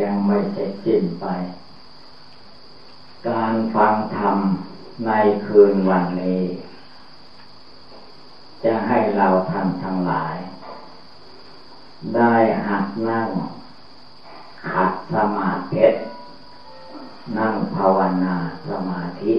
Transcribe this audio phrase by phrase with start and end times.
[0.00, 1.26] ยังไม่เสร็จสิ้นไป
[3.28, 4.36] การฟังธรรม
[5.06, 5.10] ใน
[5.46, 6.42] คืนวันนี้
[8.64, 10.34] จะให้เราท่านทั้งหลาย
[12.16, 12.34] ได้
[12.66, 13.28] หัดนั่ง
[14.70, 15.86] ขัดสมาธิ
[17.38, 18.34] นั่งภาวนา
[18.68, 19.34] สมาธิ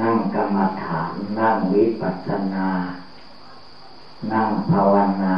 [0.00, 2.68] นั่งกรรมฐาน นั่งวิปัสสนา
[4.32, 5.34] นั่งภาวนา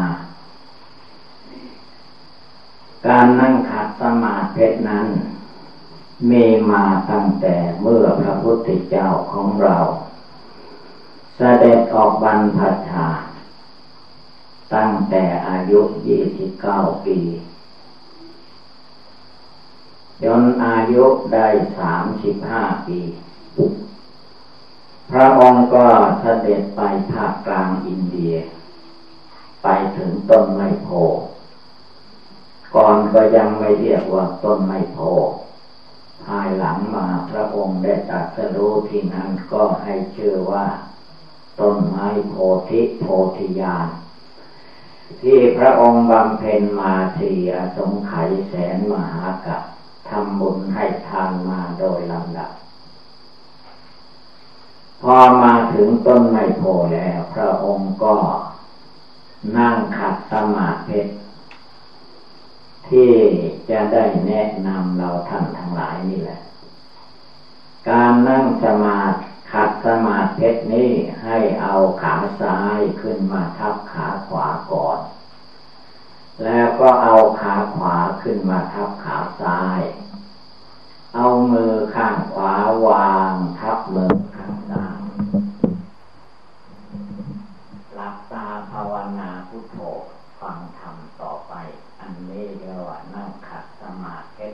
[3.06, 5.06] การนั่งขัดสมาธินั้น
[6.30, 9.76] มีมาตั้งแต่เมื่อพระพุทธเจ้าของเรา
[11.36, 13.06] เสด็จออกบรรพชา
[14.74, 17.18] ตั้งแต่อายุยี่สิบเก้าปี
[20.22, 21.46] จนอายุได้
[21.78, 23.00] สามสิบห้าปี
[25.10, 25.86] พระองค์ก็
[26.20, 26.80] เสด็จไป
[27.12, 28.34] ภาคกลางอินเดีย
[29.62, 30.88] ไปถึงต้นไมโพ
[32.74, 34.98] ก่อนก็ยังไม่เรียกว่าต้นไมโพ
[36.24, 40.66] ภายหลังมาพระองค์ได้ตรัสรู้ที่นั้นก็ให้ชื่อว่า
[41.60, 42.34] ต้นไม้โพ
[42.68, 43.04] ธิโพ
[43.36, 43.88] ธิญาณ
[45.22, 49.62] ที่พระองค์บำเพ็ญมาสี่อสงไขยแสนมหากัป
[50.08, 52.50] ทำบุญให้ทานมาโดยลำดับ
[55.02, 56.62] พอมาถึงต้นไมโพ
[56.94, 58.16] แล้ว พระองค์ก็
[59.56, 61.00] นั่งขัดสมาธิ
[62.88, 63.10] ที่
[63.70, 66.40] จะได้แนะนำเราท่านทั้งหลายนี่แหละ
[67.88, 68.98] การนั่งสมา
[69.50, 70.90] ขัดสมาธินี้
[71.22, 74.98] ให้เอาขาซ้ายขึ้นมาทับขาขวาก่อน
[76.44, 79.80] แล้วก็เอาขาขวาขึ้นมาทับขาซ้าย
[81.14, 82.54] เอามือข้างขวา
[82.86, 85.00] วางทับมือข้างซ้าย
[87.94, 89.76] หลับตาภาวนาพุทโธ
[90.40, 91.54] ฟังธรรมต่อไป
[92.00, 94.48] อันนี้เรียกว่านั่งขัดสมาธิ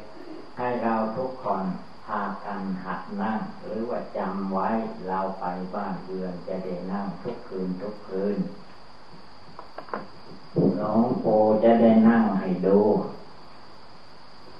[0.57, 1.63] ให้เราทุกคน
[2.07, 4.69] พากันหัดนั่ง หรือว่าจำไว้
[5.09, 8.37] เราไปบ้านเรือนจะได้นั่ง ทุกคืนทุกคืน
[10.77, 12.81] หลวงปู่จะได้นั่งให้ดู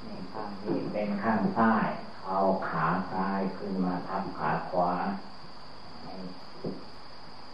[0.07, 1.89] นี่ข้างนี้เป็นข้างซ้าย
[2.27, 2.39] เอา
[2.69, 4.93] ขาซ้ายขึ้นมาทับขาขวา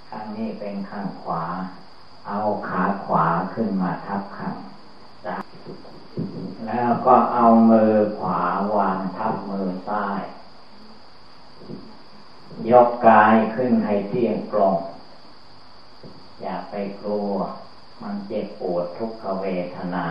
[0.09, 1.45] ข้างนี้เป็นข้างขวา
[2.28, 4.56] เอาขาขวาขึ้นมาทับข้าง
[5.25, 5.45] ซ้าย
[6.66, 8.43] แล้วก็เอามือขวา
[8.77, 10.22] วางทับมือซ้าย
[12.71, 14.75] ยกกายขึ้นให้เที่ยงตรง
[16.41, 17.34] อย่าไปกลัว
[18.03, 19.47] มันเจ็บปวดทุกขเว
[19.77, 20.06] ทนา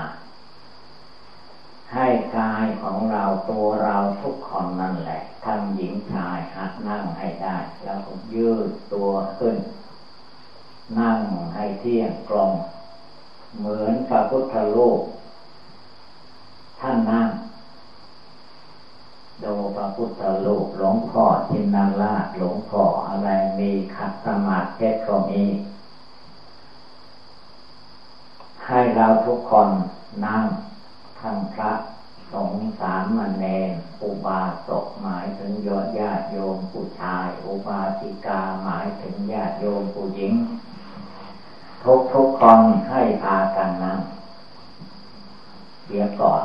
[1.94, 2.08] ให้
[2.38, 9.56] กายของเราตัวเรา ทุกคนนั่นแหละทั้งหญิงชายหัดนั่งให้ได้ แล้วก็ยืดตัวขึ้น
[11.00, 11.20] นั่ง
[11.56, 12.52] ให้เที่ยงตรง
[13.58, 15.02] เหมือนพระพุทธรูป
[16.80, 17.28] ท่านนั่ง
[19.44, 25.44] ดูพระพุทธรูปหลวงพ่อทินนาราหลวงพ่ออะไรมีขัดสมาธิก็มี
[28.68, 29.70] ให้เราทุกคน
[30.26, 30.44] นั่ง
[31.20, 31.72] ทั้งพระ
[32.36, 33.72] สงสามมเณร
[34.04, 40.34] อุบาสกหมายถึงยอดญาติโยมผู้ชาย อุบาสิกาหมายถึงญาติโยมผู้หญิง
[41.84, 42.60] ทุกทุกคน
[42.90, 44.00] ให้พากันนั่ง
[45.88, 46.44] เดี๋ยก่อน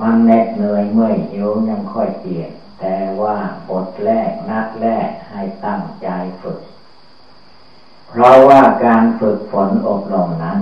[0.00, 3.36] มันเหน็ดเหนื่อยเมื่อยหิวยังค่อยเปลี่ยนแต่ว่า
[3.68, 6.08] บทแรกนัดแรกให้ตั้งใจ
[6.42, 6.60] ฝึก
[8.08, 10.60] เพราะว่าการฝึกฝนอบรมนั้น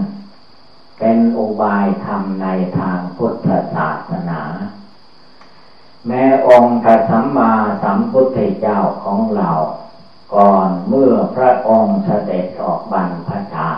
[1.04, 2.46] เป็นอุบายธรรมใน
[2.78, 4.42] ทางพุทธศาสนา
[6.06, 7.52] แม้องค์พระสัมมา
[7.82, 9.50] สัมพุทธเจ้าของเรา
[10.34, 13.70] ก่อนเมื่อพระองค์เสด็จออกบรรพชา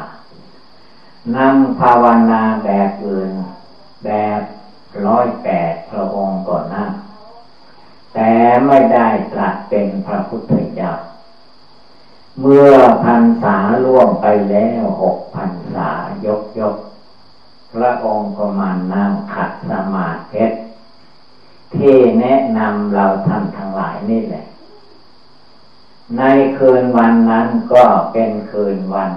[1.36, 3.32] นั่งภาวนาแบบอื่น
[4.04, 4.40] แบบ
[5.06, 6.90] ร้อยแปดพระองค์ก่อนนั่ง
[8.14, 8.32] แต่
[8.66, 10.92] ไม่ได้ตรัสเป็นพระพุทธเจ้า
[12.40, 12.72] เมื่อ
[13.04, 15.90] พันษาล่วงไปแล้วหกพันษา
[16.26, 16.76] ยกยก
[17.75, 20.44] พระองค์ก็มานั่งขัดสมาธิ
[21.75, 24.44] ที่แนะนำเราท่านทั้งหลายนี่แหละ
[26.19, 26.23] ใน
[26.59, 29.12] คืนวันนั้นก็เป็นคืนวัน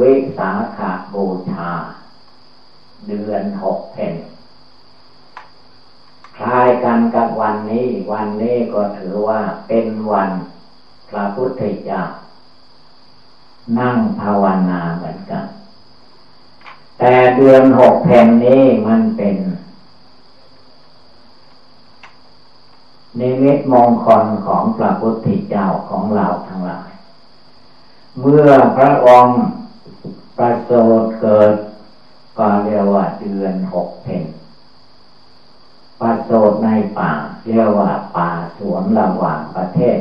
[0.00, 1.70] วิสาขาบูชา
[3.06, 4.14] เดือนหกเพน
[6.36, 10.30] คล้ายกันกับวันนี้ วันนี้ก็ถือว่าเป็นวัน
[11.08, 12.02] พระพุทธเจ้า
[13.78, 15.44] นั่งภาวนาเหมือนกัน
[16.98, 19.36] แต่เดือนหกแผ่นนี้มันเป็น
[23.18, 26.90] นิมิตมงคลของพระพุทธเจ้าของเราทั้งหลาย
[28.20, 29.36] เมื่อพระองค์
[30.36, 31.54] ประสูติเกิด
[32.38, 34.24] ก็เรียกว่าเดือนหกแผ่น
[36.00, 37.12] ประสูติในป่า
[37.46, 39.98] เรียกว่าป่าสวนระหว่างประเทศ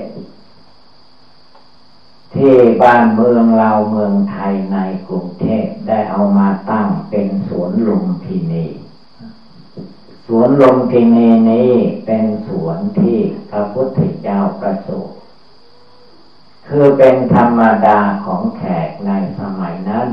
[2.82, 4.78] บ้านเมืองเราเมืองไทยใน
[5.08, 8.66] กรุงเทพได้เอามาตั้งเป็นสวนลุมพินี
[10.28, 11.74] สวนลุมพินีนี้
[12.06, 13.20] เป็นสวนที่
[13.50, 15.16] พระพุทธเจ้าประสูติ
[16.68, 20.10] คือเป็นธรรมดาของแขกในสมัยนั้น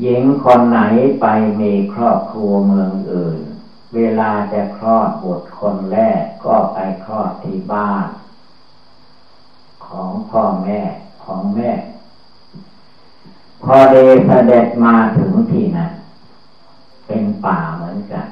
[0.00, 0.80] หญิงคนไหน
[1.20, 1.26] ไป
[1.60, 3.40] มีครอบครัวเมืองอื่น
[3.94, 8.06] เวลาจะคลอดบุตรคนแรกก็ไปคลอดที่บ้าน
[9.90, 10.80] ของพ่อแม่
[11.24, 11.70] ของแม่
[13.62, 13.96] พอเด
[14.26, 15.92] เสด็จมาถึงที่นั้น
[17.06, 18.28] เป็นป่าเหมือนกัน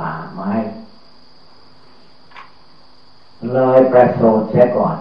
[0.00, 0.52] ป่าไม้
[3.52, 4.98] เลยประสูติเสียก่อน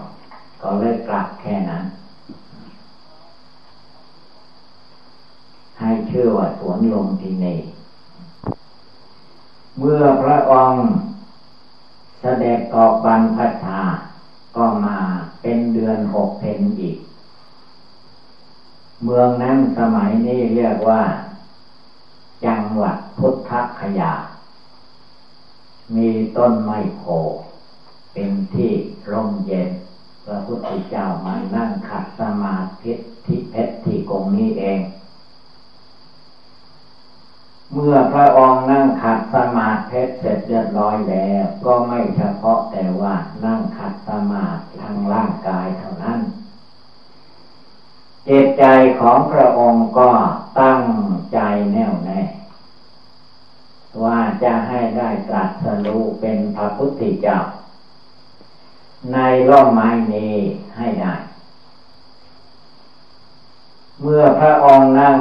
[0.62, 1.84] ก็เลยกลับแค่นั้น
[5.80, 7.56] ให้ชื่อว่าสวนลมทีนี
[9.78, 10.84] เมื่อพระองค์
[12.20, 13.80] เสด็จออกบรรพชา
[14.58, 14.98] ก็มา
[15.42, 16.98] เป็นเดือนหกเพนอีก
[19.04, 21.04] เมืองนั้นสมัยนี้เรียกว่า
[22.46, 24.14] จังหวัดพุทธคยา
[25.96, 27.02] มีต้นไม้โพ
[28.14, 28.74] เป็นที่
[29.12, 29.68] ร่มเย็น
[30.26, 32.92] พระพุทธเจ้ามานั่งขัดสมาธิ
[33.26, 34.78] ที่เพชรที่กงนี้เอง
[37.74, 43.16] เมื่อพระองค์นั่งขัดสมาธิเสร็จเรียบร้อยแล้ว ก็ไม่เฉพาะแต่ว่า
[43.46, 46.20] นั่งขัดสมาธิทางร่างกายเท่านั้น
[48.28, 48.64] จิตใจ
[49.00, 50.10] ของพระองค์ก็
[50.62, 50.82] ตั้ง
[51.34, 51.40] ใจ
[51.74, 52.22] แน่วแน่
[54.04, 57.38] ว่าจะให้ได้ตรัสรู้เป็นพระพุทธเจ้า
[59.14, 59.18] ใน
[59.50, 60.36] ร่มไม้นี้
[60.78, 61.14] ให้ได้
[64.02, 65.18] เมื่อพระองค์นั่ง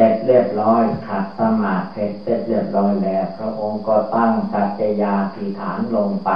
[0.00, 6.30] ร็จเรียบร้อยขัดสมาธิเสร็จเรียบร้อยแล้ว พระองค์ก็ตั้งสัจยาธิฐานลงไป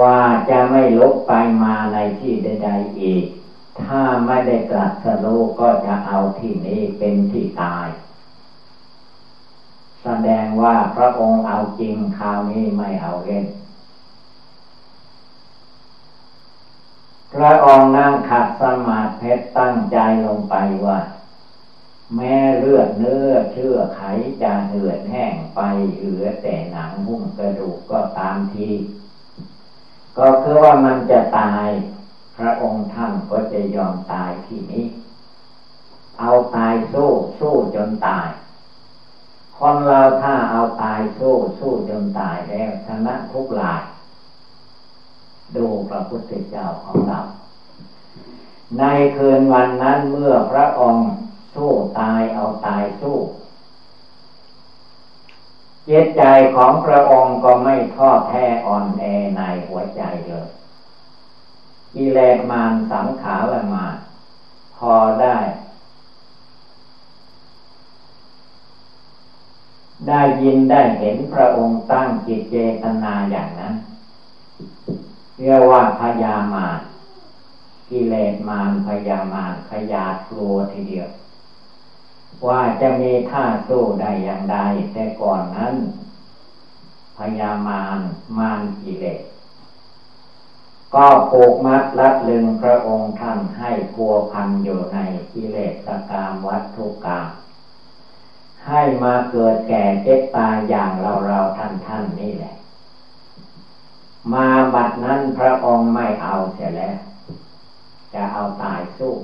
[0.00, 0.18] ว่า
[0.50, 1.32] จะไม่ลุกไป
[1.62, 3.24] มาในที่ใดๆอีก
[3.82, 7.86] ถ้าไม่ได้ตรัสรู้ก็จะเอาที่นี้เป็นที่ตาย
[10.02, 13.44] แสดงว่าพระองค์เอาจริงคราวนี้ไม่เอาเล่น
[17.34, 20.54] พระองค์นั่งขัดสมาธิตั้งใจลงไป
[20.84, 20.98] ว่า
[22.14, 24.00] แม่เลือดเนื้อเชื่อไข
[24.42, 25.60] จะเหือดแห้งไป
[25.96, 28.68] เหลือแต่หนังหุ้มกระดูกก็ตามที
[30.18, 31.66] ก็คือว่ามันจะตาย
[32.36, 34.86] พระองค์ท่านก็จะยอมตายที่นี้
[36.20, 37.08] เอาตายสู้
[37.40, 38.28] สู้จนตาย
[39.58, 43.82] คนเราถ้าเอาตายสู้สู้จนตายแล้วชนะทุกหลาย
[45.56, 47.18] ดูพระพุทธเจ้าของเรา
[48.78, 48.82] ใน
[49.16, 51.06] คืนวันนั้นเมื่อพระองค์
[51.56, 53.16] สู้ตายเอาตายสู้
[55.86, 56.22] เจตใจ
[56.54, 59.04] ของพระองค์ก็ไม่ท้อแท้อ่อนแอ
[59.36, 60.48] ในหัวใจเลย
[61.94, 63.84] กิเลสมารสังขารมา
[64.76, 65.36] พอได้
[70.08, 73.72] ได้ยินได้เห็นพระองค์ตั้งจิตเจตนาอย่างนั้น
[75.38, 76.78] เรียกว่าพยามาร
[77.90, 81.06] กิเลสมารพยามารพยาครัวทีเดียว
[82.48, 84.58] ว่าจะมีท่าสู้ได้อย่างใด
[84.92, 85.74] แต่ก่อนนั้น
[87.18, 87.98] พยามาร
[88.38, 89.22] มารกิเลส
[90.94, 94.98] ก็ผูกมัดรัดลึงพระองค์ท่านให้พัวพันอยู่ใน
[95.32, 95.74] กิเลส
[96.10, 97.26] กามวัตถุกรรม
[98.66, 102.54] ให้มาเกิดแก่เจ็บตายอย่างเราเราท่านท่านนี่แหละ
[104.32, 106.96] มาบัดนั้นพระองค์ไม่เอาเสียแล้ว
[108.14, 109.14] จะเอาตายสู้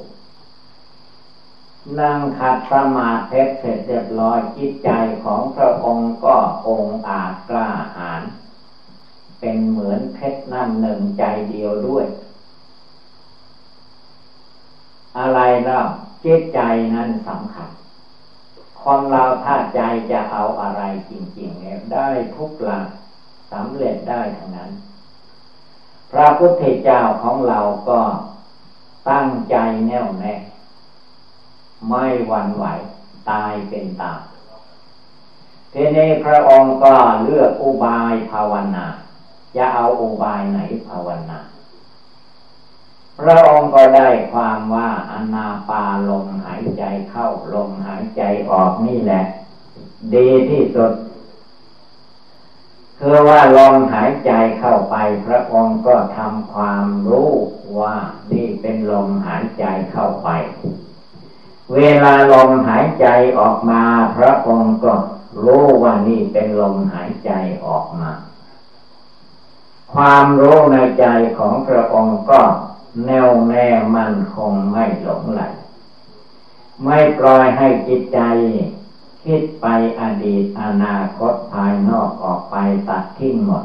[2.00, 4.90] นั่งขัดสมาธิเสร็จเรียบร้อยจิตใจ
[5.24, 6.36] ของพระองค์ก็
[6.66, 8.22] องอาจกล้าหาญ
[9.40, 12.06] เป็นเหมือนเพชรน้ำหนึ่งใจเดียวด้วย
[15.18, 15.80] อะไรเล่า
[16.24, 16.60] จิตใจ
[16.94, 17.68] นั้นสำคัญ
[18.82, 22.84] คนเราถ้าใจจะเอาอะไรจริงๆเนี่ยได้ทุกหลัง
[23.52, 24.70] สำเร็จได้ทั้งนั้น
[26.10, 28.00] พระพุทธเจ้าของเราก็
[29.10, 30.34] ตั้งใจแน่วแน่
[31.88, 32.64] ไม่หวั่นไหว
[33.30, 34.22] ตายเป็นตาย
[35.72, 38.86] ทีนี้พระองค์ก็เลือกอุบายภาวนา
[39.56, 40.58] จะเอาอุบายไหน
[40.88, 41.38] ภาวนา
[43.20, 49.22] พระองค์ก็ได้ความว่าอนาปาลมหายใจเข้าลมหายใจออกนี่แหละ
[50.14, 50.92] ดีที่สุด
[52.98, 54.96] คือว่าลมหายใจเข้าไป
[55.26, 57.32] พระองค์ก็ทำความรู้
[57.80, 57.96] ว่า
[58.32, 60.28] นี่เป็นลมหายใจเข้าไป
[61.74, 63.06] เวลาลมหายใจ
[63.38, 63.82] ออกมา
[64.16, 64.94] พระองค์ก็
[65.44, 67.32] รู้ว่านี่เป็นลมหายใจ
[67.66, 68.10] ออกมา
[69.92, 71.06] ความรู้ในใจ
[71.38, 72.40] ของพระองค์ก็
[73.04, 73.66] แน่วแน่
[73.96, 75.42] มั่นคงไม่หลงไหล
[76.84, 78.20] ไม่ปล่อยให้จิตใจ
[79.24, 79.66] คิดไป
[80.00, 82.56] อดีตอนาคตภายนอกออกไป
[82.88, 83.64] ตัดทิ้งหมด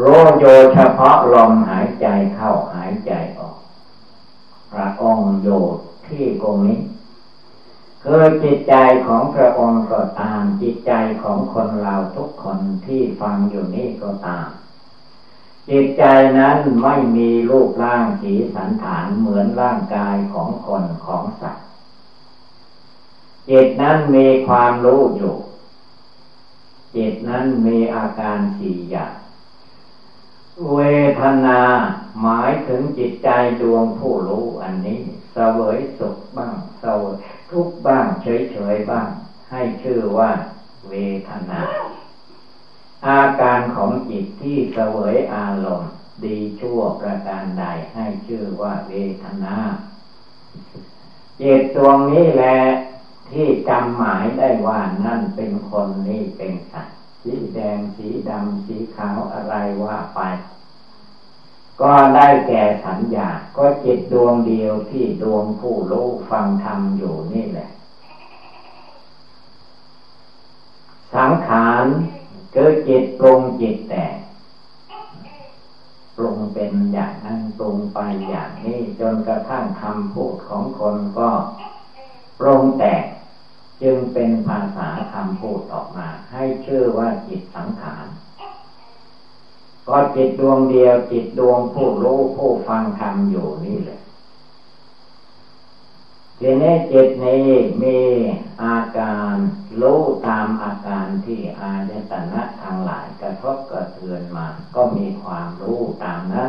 [0.00, 0.44] รู้โย
[0.74, 3.56] เฉพาะลมหายใจเข้าหายใจออก
[4.72, 5.48] พระองค์โย
[6.10, 6.80] ที่ตรงนี้
[8.02, 8.74] คือจิตใจ
[9.06, 14.48] ของพระองค์ก็ตาม จิตใจของคนเราทุกคนที่ฟังอยู่นี่ก็ตาม
[15.68, 16.04] จิตใจ
[16.38, 21.64] นั้นไม่มีรูปร่างสีสันฐานเหมือนร่างกายของคนของสัตว์
[23.50, 25.34] จิตนั้นมีความรู้อยู่
[26.96, 29.12] จิตนั้นมีอาการสี่อย่าง
[30.74, 30.80] เว
[31.20, 31.60] ทนา
[32.22, 33.28] หมายถึงจิตใจ
[33.60, 35.00] ดวงผู้รู้อันนี้
[35.38, 37.14] สวยสุขบ้างเสวย
[37.50, 39.08] ทุกบ้างเฉยๆบ้าง
[39.50, 40.30] ให้ชื่อว่า
[40.88, 40.94] เว
[41.28, 41.62] ทนา
[43.06, 45.92] อาการของจิตที่เสวยอารมณ์
[46.24, 47.64] ดีชั่วประการใด
[47.94, 48.92] ให้ชื่อว่าเว
[49.22, 49.56] ทนา
[51.40, 52.58] จิตดวงนี้แหละ
[53.30, 59.54] ที่จำหมายได้ว่านั่นเป็นคนนี่เป็นสัตว์สีแดงสีดำสีขาวอะไร
[59.84, 60.20] ว่าไป
[61.80, 67.68] ก็ได้แก่สัญญา ก็จิตดวงเดียวที่ดวงผู้รู้ฟังธรรมอยู่นี่แหละ
[71.14, 71.84] สังขาร
[72.52, 74.06] เกิดจิตปรุงจิตแต่
[76.16, 81.30] ปรุงเป็นอย่างนั้นปรุงไปอย่างนี้จนกระทั่งคำพูดของคนก็
[82.38, 82.94] ปรุงแต่
[83.82, 88.04] จึงเป็นภาษาคำพูดออกมา ให้ชื่อว่าจิตสังขาร
[89.88, 93.98] ก็จิตดวงเดียวจิตดวงผู้รู้ผู้ฟังธรรมอยู่นี่แหละ
[96.38, 97.46] ทีนี้จิตนี้
[97.82, 97.98] มี
[98.62, 99.34] อาการ
[99.80, 106.48] รู้ตามอาการที่อายตนะทางหลายกระทบกระเทือนมา ก็มีความรู้ตามนั้น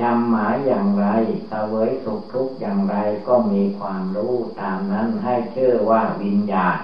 [0.00, 1.06] จำหมายอย่างไร
[1.48, 6.76] เสวยสุขทุกข์อย่างไรก็มีความรู้ตามนั้นให้ชื่อว่าวิญญาณ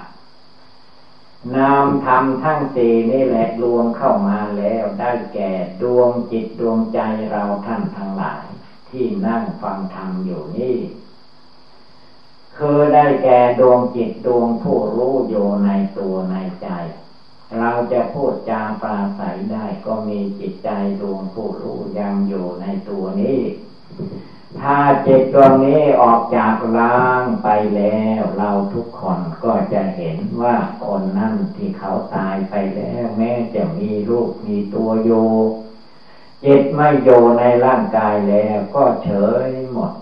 [1.54, 5.50] นามธรรมทั้งสี่นี่แหละรวมเข้ามาแล้วได้แก่
[5.82, 8.44] ดวงจิตดวงใจเราท่านทั้งหลาย
[8.90, 10.76] ที่นั่งฟังธรรมอยู่นี่
[12.56, 15.68] คือได้แก่ดวงจิตดวงผู้รู้อยู่ใน
[15.99, 16.68] ตัวในใจ
[17.59, 20.70] เราจะพูดจาปราศัยได้ก็มีจิตใจ
[21.00, 23.38] ดวงผู้รู้ยังอยู่ในตัวนี้
[24.59, 24.76] ถ้า
[25.07, 35.11] จิตดวงนี้ออกจากร่างไปแล้ว เราทุกคนก็จะเห็นว่าคนนั่นที่เขาตายไปแล้ว แม้จะมีรูปมีตัวโย
[36.45, 39.11] จิตไม่โยในร่างกายแล้วก็เฉ
[39.47, 39.92] ยหมด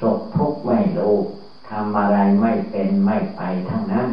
[0.00, 1.16] สุขทุกข์ไม่รู้
[1.68, 4.10] ทำอะไรไม่เป็นไม่ไปทั้งนั้น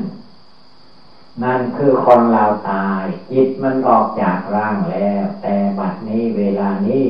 [1.43, 7.05] นั่นคือคนเราตาย จิตมันออกจากร่างแล้ว แต่บัดนี้เวลานี้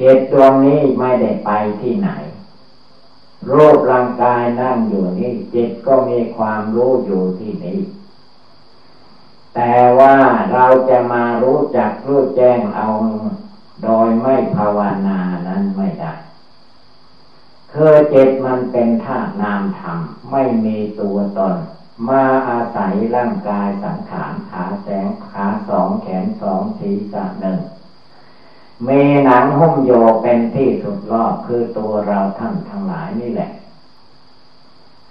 [0.00, 2.10] จิตดวงนี้ไม่ได้ไปที่ไหน
[3.50, 7.80] รูปร่างกายนั่งอยู่นี่จิตก็มีความรู้อยู่ที่นี้
[9.54, 10.16] แต่ว่า
[10.52, 12.88] เราจะมารู้จักรู้แจ้งเอา
[13.82, 16.12] โดยไม่ภาวนานั้นไม่ได้
[17.72, 19.98] คือจิตมันเป็นธาตุนามธรรม
[20.30, 21.56] ไม่มีตัวตน
[22.08, 27.58] มาอาศัยร่างกายสังขารขาแสงขาสองแขนสองศีรษะหนึ่ง
[28.88, 33.50] มีหนังหุ้มโยเป็นที่สุดรอบคือตัวเราท่านทั้งหลายนี่แหละ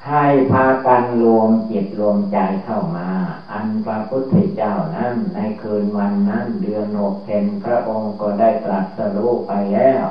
[0.08, 3.10] ให้พากันรวมจิตรวมใจเข้ามา
[3.52, 10.06] อันพระพุทธเจ้านั้นในคืนวันนั้นเดือนหกเพนพระองค์ก็ได้ตรัสรู้ไปแล้ว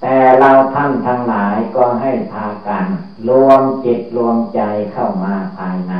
[0.00, 2.86] แต่เราท่านทั้งหลายก็ให้พากัน
[3.28, 4.60] รวมจิตรวมใจ
[4.92, 5.94] เข้ามาภายใน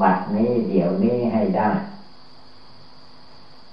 [0.00, 1.70] บัดนี้เดี๋ยวนี้ให้ได้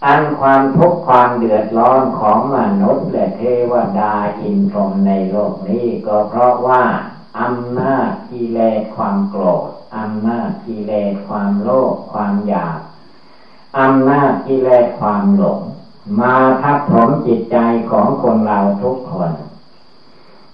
[0.05, 6.83] อันความทุกข์ความเดือดร้อนของมนุษย์และเทวดาอินทรมในโลกนี้ก็เพราะว่า
[7.39, 12.79] อำนาจกิเลสความโกรธอำนาจกิเลสความโลภความอยาก
[13.79, 15.61] อำนาจกิเลสความหลง
[16.19, 17.57] มาทับถมจิตใจ
[17.91, 19.31] ของคนเราทุกคน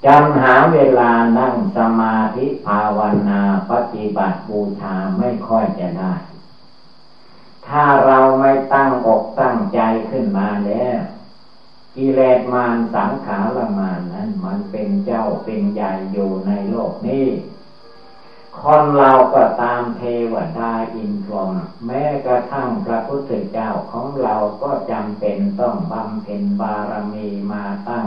[0.05, 6.13] จำหาเวลานั่งสมาธิภาวนาปฏิบัติบูชาไม่ค่อยจะได้
[7.69, 9.79] ถ้าเราไม่ตั้งอกตั้งใจ
[10.09, 10.99] ขึ้นมาแล้ว
[11.95, 17.27] กิเลสมารสังขารมานนั้น มันเป็นเจ้าเป็นใหญ่อยู่ในโลกนี้
[18.61, 20.03] คนเราก็ตามเท
[20.33, 21.51] วดาอินทรม
[21.85, 28.05] แม้กระทั่งพระพุทธเจ้าของเราก็จำเป็นต้องบำเพ็ญบารมีมาตั้ง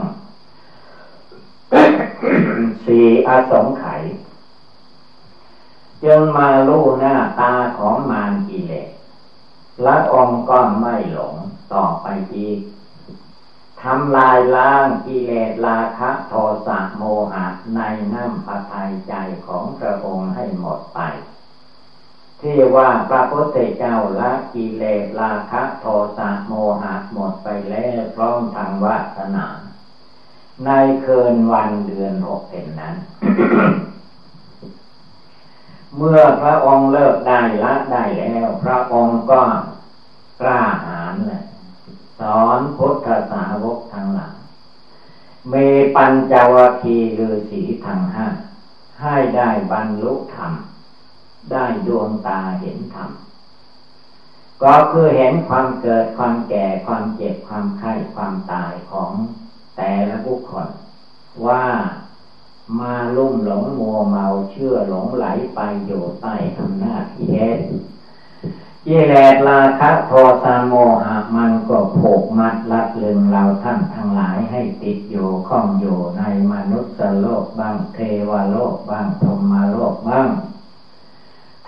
[2.84, 4.02] สี่อาสงไขย
[6.04, 8.96] จึงมาลู่หน้าตาของมารกิเลส
[9.85, 11.35] ละองค์ก็ไม่หลง
[11.75, 12.61] ต่อไปอีก
[13.83, 16.35] ทำลายล้างกิเลสราคะโท
[16.66, 17.02] สะโม
[17.33, 17.45] หะ
[17.76, 17.80] ใน
[18.14, 19.14] น้ำพระทัยใจ
[19.47, 21.00] ของพระองค์ให้หมดไป
[22.40, 29.47] ที่ว่าพระพุทธเจ้าละกิเลสราคะโทสะโมหะหมดไปแล้วพร้อมทางวาสนา
[30.64, 30.71] ใน
[31.04, 32.95] คืนวันเดือนหกเป็นนั้น
[35.97, 39.43] เมื่อพระองค์เลิกได้ละได้แล้ว พระองค์ก็
[40.41, 41.43] กล้าหาญเลย
[42.21, 44.37] สอนพุทธสาวกทั้งหลาย
[45.53, 48.26] มีปัญจวคีฤาษีทั้งห้า
[49.00, 50.53] ให้ได้บรรลุธรรม
[51.53, 53.11] ได้ดวงตาเห็นธรรม
[54.62, 59.12] ก็คือเห็นความเกิดความแก่ความเจ็บความไข้ความตายของ
[59.76, 60.69] แต่ละบุคคล
[61.47, 61.65] ว่า
[62.78, 67.64] มาลุ่มหลงมัวเมาเชื่อหลงไหลไปอยู่ใต้อำนาจเหตุ
[68.87, 70.12] กิเลสราคะโท
[70.44, 80.28] สะโมหะมันก็ผูกมัดลัดลึงเราท่านทั้งหลายให้ติดอยู่ข้องอยู่ในมนุษย์โลกบ้างเทวโลกบ้างพรมโลกบ้าง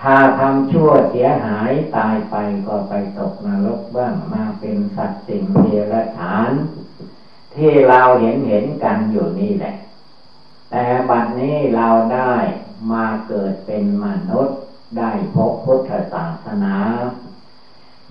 [0.01, 2.37] ถ้าทำชั่วเสียหายตายไป
[2.67, 6.51] ก็ไปตกนรกบ้างมาเป็นสัตว์สิ่งเดรัจฉาน
[7.55, 9.75] ที่เราเห็นเห็นกันอยู่นี่แหละ
[10.71, 12.33] แต่บัดนี้เราได้
[12.93, 14.59] มาเกิดเป็นมนุษย์
[14.99, 16.77] ได้พบพุทธศาสนา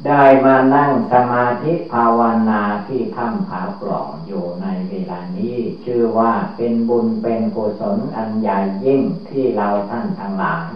[0.06, 10.70] ได้มานั่งสมาธิภาวนาที่ถ้ำผาปล่องอยู่ในเวลานี้ ชื่อว่าเป็นบุญเป็นกุศลอันใหญ่ยิ่งที่เราท่านทั้งหลาย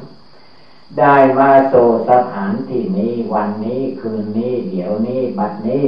[1.00, 5.88] ได้มาโ่สถานที่นี้วันนี้คืนนี้เดี๋ยวนี้บัดนี้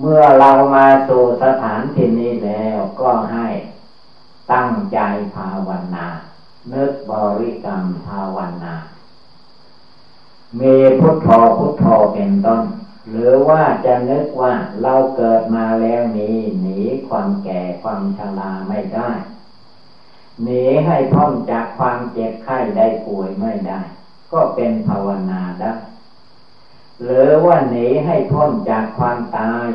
[0.00, 3.46] เมื่อเรามาโ่สถานที่นี้แล้วก็ให้
[4.52, 4.98] ตั้งใจ
[5.34, 6.06] ภาวนา
[6.72, 8.74] นึกบริกรรมภาวนา
[10.60, 12.62] มีพุทโธพุทโธเป็นต้น
[13.10, 19.10] หรือว่าจะนึกว่าเราเกิดมาแล้วนี้หนีความแก่ความชราไม่ได้
[20.42, 23.80] หนีให้พ้นจากความเจ็บไข้ได้ป่วยไม่ได้
[24.32, 25.72] ก็เป็นภาวนาได้
[27.04, 29.68] หรือว่าหนีให้พ้นจากความตาย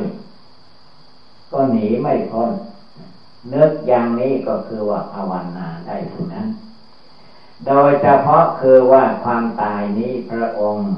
[1.52, 2.50] ก็หนีไม่พ้น
[3.54, 6.46] นึกอย่างนี้ก็คือว่าภาวนาได้ทุนั้น
[7.66, 10.90] โดยเฉพาะคือว่าความตายนี้พระองค์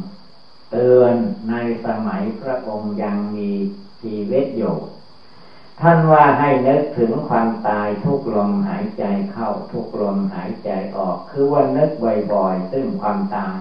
[0.70, 1.14] เตือน
[1.50, 1.54] ใน
[1.86, 3.50] สมัยพระองค์ยังมี
[4.00, 4.76] ชีวิตอยู่
[5.80, 11.90] ท่านว่าให้นึกถึงความตายทุกลมหายใจเข้าทุกลมหายใจออก คือว่านึก
[12.32, 13.58] บ่อยๆซึ่งความตาย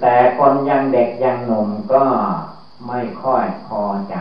[0.00, 2.04] แต่คนยังเด็กยังหนุ่มก็
[2.86, 4.14] ไม่ค่อยพอใจ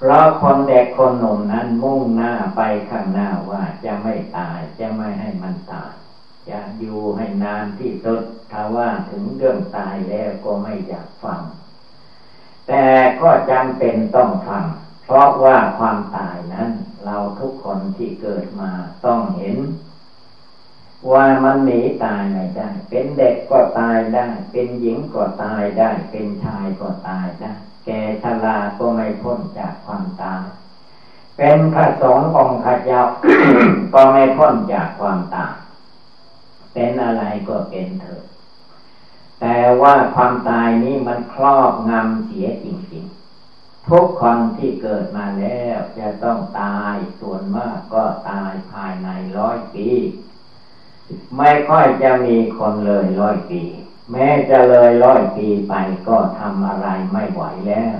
[0.00, 5.92] เพราะคนเด็กคนหนุ่มนั้นมุ่งหน้าไปข้างหน้าว่าจะไม่ตายจะไม่ให้มันตาย
[6.50, 11.40] จะอยู่ให้นานที่สุดถ้าว่าถึงเรื่องตายแล้วก็ไม่อยากฟัง
[12.68, 12.86] แต่
[13.20, 14.64] ก็จำเป็นต้องฟัง
[15.04, 16.68] เพราะว่าความตายนั้น
[17.04, 18.70] เราทุกคนที่เกิดมา
[19.04, 19.56] ต้องเห็น
[21.12, 27.54] ว่ามันหนีตายไม่ได้ เป็นเด็กก็ตายได้ เป็นหญิงก็ตายได้ เป็นชายก็ตายได้
[27.90, 30.44] แก่ชราก็ไม่พ้นจากความตาย
[31.36, 33.02] เป็นพระสงฆ์องค์ขยา
[33.94, 35.54] ก็ไม่พ้นจากความตาย
[36.72, 38.22] เป็นอะไรก็เป็นเถอะ
[39.40, 49.88] แต่ว่าความตายนี้มันครอบงำเสียจริงๆทุกคนที่เกิดมาแล้วจะต้องตายส่วนมากก็ตายภายในร้อยปี
[51.36, 53.62] ไม่ค่อยจะมีคนเลยร้อยปี
[54.10, 55.74] แม้จะเลยร้อยปีไป
[56.08, 57.96] ก็ทำอะไรไม่ไหวแล้ว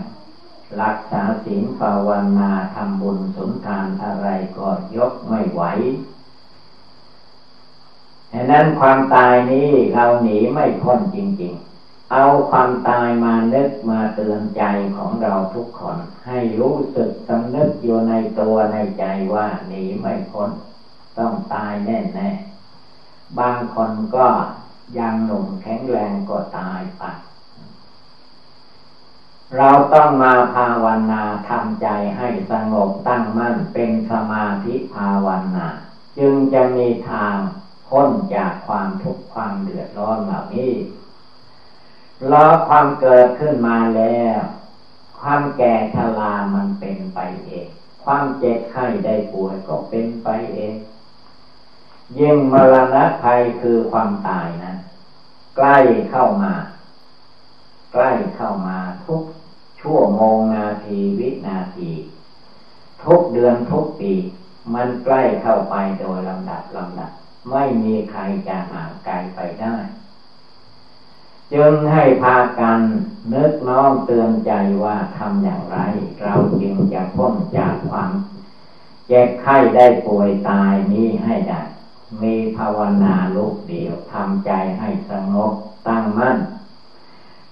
[0.82, 4.26] รักษาศีลภาวนาทำบุญสมทานอะไร
[4.58, 5.62] ก็ยกไม่ไหว
[8.32, 14.62] ดังนั้นความตายนี้เราหนีไม่พ้นจริง ๆ เอาความตายมานึกมาเตือนใจ
[14.96, 20.50] ของเราทุกคน ให้รู้สึกสำนึกอยู่ในตัวในใจว่าหนีไม่พ้น
[21.18, 24.26] ต้องตายแน่ๆ บางคนก็
[24.98, 27.02] ยังหนุ่มแข็งแรงก็ตายไป
[29.56, 35.66] เราต้องมาภาวนาทำใจให้สงบตั้งมั่นเป็นสมาธิภาวนา
[36.18, 37.36] จึงจะมีทาง
[37.88, 40.72] พ้นจากความทุกข์ความเดือดร้อนเหล่านี้
[42.30, 44.38] รอความเกิดขึ้นมาแล้ว
[45.20, 47.68] ความแก่ชรามันเป็นไปเอง
[48.04, 50.74] ความเจ็บไข้ได้ป่วยก็เป็นไปเอง
[52.16, 54.72] ยิ่งมรณะภัยคือความตายนะ
[55.56, 55.76] ใกล้
[56.10, 56.52] เข้ามา
[57.92, 59.22] ใกล้เข้ามาทุก
[59.80, 61.90] ชั่วโมงนาทีวินาที
[63.04, 64.12] ทุกเดือนทุกปี
[64.74, 67.10] มันใกล้เข้าไปโดยลำดับลำดับ
[67.50, 69.76] ไม่มีใครจะห่างไกลไปได้
[71.52, 72.80] จึงให้พากัน
[73.34, 75.78] นึกน้อมเตือนใจว่าทำอย่างไร
[76.22, 78.10] เราจึงจะพ้นจากความ
[79.06, 81.60] เจ็บไข้ได้ป่วยตายนี้ให้ได้
[82.22, 85.54] มีภาวนาลูกเดียวทำใจให้สงบ
[85.88, 86.38] ตั้งมั่น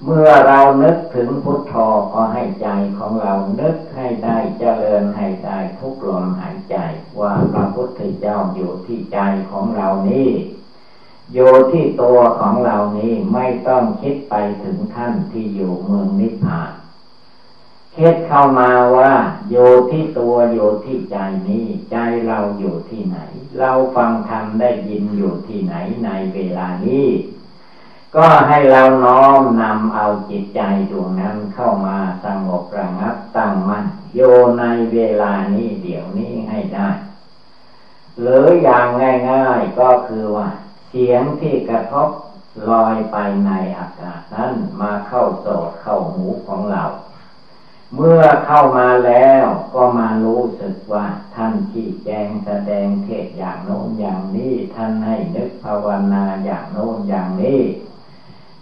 [0.05, 1.75] เมื่อเรานึกถึงพุทโธ
[2.13, 6.77] ก็ให้ใจของเรานึกให้ได้เจริญให้ได้ทุกลมหายใจ
[7.21, 9.19] ว่าพระพุทธเจ้าอยู่ที่ใจ
[9.51, 10.31] ของเรานี้
[11.33, 16.71] อยู่ที่ตัวของเรานี้ไม่ต้องคิดไปถึงท่านที่อยู่เมืองนิพพาน
[17.97, 19.13] คิดเข้ามาว่า
[19.51, 21.17] อยู่ที่ตัวอยู่ที่ใจ
[21.49, 23.19] นี้ ใจเราอยู่ที่ไหน
[23.59, 27.09] เราฟังธรรมได้ยินอยู่ที่ไหนในเวลานี้
[28.15, 34.21] ก็ให้เราน้อมนำเอาจิตใจดวงนั้นเข้ามาสงบระงับตั้งมัน่นโย
[34.61, 36.91] ในเวลานี้เดี๋ยวนี้ให้ได้
[38.21, 38.87] หรืออย่าง
[39.31, 40.49] ง่าย ๆก็คือว่า
[40.89, 42.11] เสียงที่กระทบ
[42.71, 46.85] ลอยไปในอากาศนั้นมาเข้าโสดเข้าหูของเรา
[47.95, 49.45] เมื่อเข้ามาแล้ว
[49.75, 57.63] ก็มารู้สึกว่าท่านที่แจงแสดงเทศอย่างโน้นอย่างนี้ ท่านให้นึกภาวนาอย่างโน้นอย่างนี้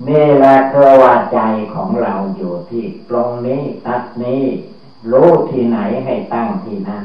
[0.09, 1.41] นี่แหละคือว่าใจ
[1.75, 4.45] ของเราอยู่ที่ตรงนี้ตัดนี้
[5.13, 7.05] รู้ที่ไหนให้ตั้งที่นั้น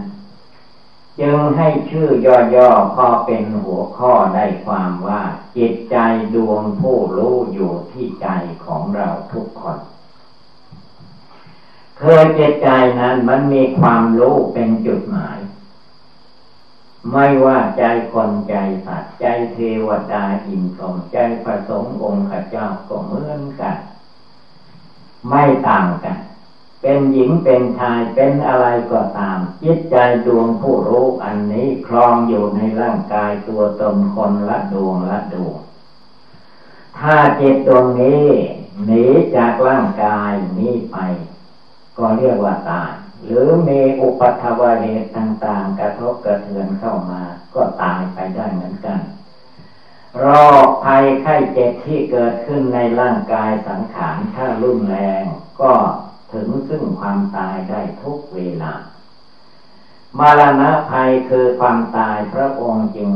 [1.19, 2.09] จึงให้ชื่อ
[2.55, 5.21] ย่อๆพอเป็นหัวข้อได้ความว่า
[5.57, 5.97] จิตใจ
[6.35, 8.27] ดวงผู้รู้อยู่ที่ใจ
[8.65, 9.77] ของเราทุกคน
[11.99, 15.37] คือจิตใจนั้นมันมีความรู้เป็นจุดหมาย
[17.11, 19.57] ไม่ว่าใจคนใจสัตว์ใจเท
[19.87, 23.77] วดาอินทร์ใจประสงค์องค์ข้าเจ้าก็เหมือนกัน
[25.29, 26.17] ไม่ต่างกัน
[26.81, 35.59] เป็นหญิงเป็นชายเป็นอะไรก็ตาม จิตใจดวงผู้รู้อันนี้คลองอยู่ในร่างกายตัวตนคนละดวงละดวง
[36.99, 38.27] ถ้าจิตดวงนี้
[38.85, 40.97] หนีจากร่างกายนี้ไป
[41.99, 42.91] ก็เรียกว่าตาย
[43.25, 47.21] หรือมีอุปัทวเหตุต่างๆ กระทบกระเทือนเข้ามา
[47.55, 48.99] ก็ตายไปได้เหมือนกัน
[50.17, 50.25] โร
[50.67, 55.23] คภัยไข้เจ็บที่เกิดขึ้นในร่างกายสังขารถ้ารุนแรง
[55.61, 55.71] ก็
[56.33, 58.73] ถึงซึ่งความตายได้ทุกเวลา
[60.19, 63.11] มารณะภัยคือความตายพระองค์จึง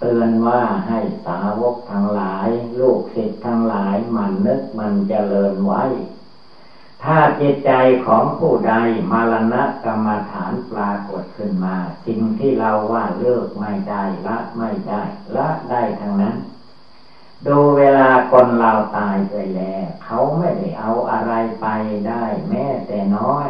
[0.00, 2.48] เตือนว่าให้สาวกทั้งหลาย
[2.80, 5.82] ลูกศิษย์ทั้งหลายมันนึกมันเจริญไว้
[7.04, 7.70] ถ้าจิตใจ
[8.06, 8.74] ของผู้ใด
[9.10, 15.02] มรณะกรรมฐานปรากฏขึ้นมา สิ่งที่เราว่าเลิกไม่ได้ละไม่ได้
[15.36, 16.36] ละได้ทั้งนั้น
[17.46, 21.66] ดูเวลาคนเราตายไปแล้ว เขาไม่ได้เอาอะไรไป
[22.08, 23.48] ได้แม้แต่น้อย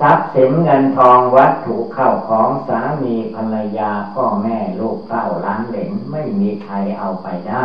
[0.00, 7.64] ทรัพย์สินเงินทองวัตถุเข้าของสามีภรรยาพ่อแม่ลูกเต้าล้านเหลนไม่มีใครเอาไปได้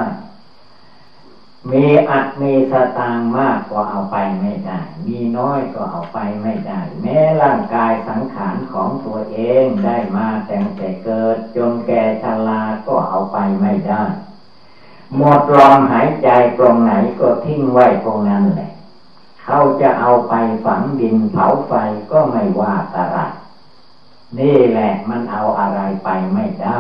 [1.72, 14.04] มีอัดมีสตางมากก็เอาไปไม่ได้ มีน้อยก็เอาไปไม่ได้ แม้ร่างกายสังขารของตัวเองได้มาแต่งแต่เกิด จนแก่ชราก็เอาไปไม่ได้
[15.18, 18.72] หมดลมหายใจตรงไหนก็ทิ้งไว้ตรงนั้นแหละ
[19.44, 20.34] เขาจะเอาไป
[20.66, 21.74] ฝังดินเผาไฟ
[22.12, 23.18] ก็ไม่ว่าอะไร
[24.40, 26.80] นี่แหละมันเอาอะไรไปไม่ได้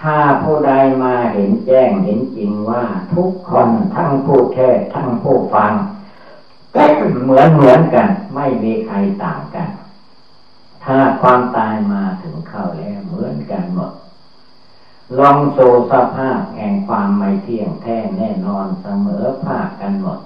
[0.00, 5.72] ถ้าผู้ใดมาเห็นแจ้งเห็นจริงว่าทุกคนทั้งผู้แค่ทั้งผู้ฟัง
[7.24, 9.68] เหมือนเหมือนกัน ไม่มีใครต่างกัน
[10.84, 13.92] ถ้าความตายมาถึงเข้าแล้วเหมือนกันหมด
[15.18, 20.18] ลองสู่สภาพแห่งความไม่เที่ยงแท้แน่นอนเสมอภาคกันหมด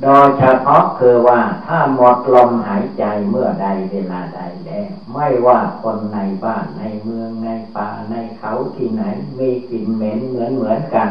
[0.00, 9.02] โดยเฉพาะคือว่าถ้าหมดลมหายใจเมื่อใดเวลาใดแล้วไม่ว่าคนในบ้านในเมืองในป่าในเขาที่ไหน
[9.38, 11.10] มีกลิ่นเหม็นเหมือนเหมือนกัน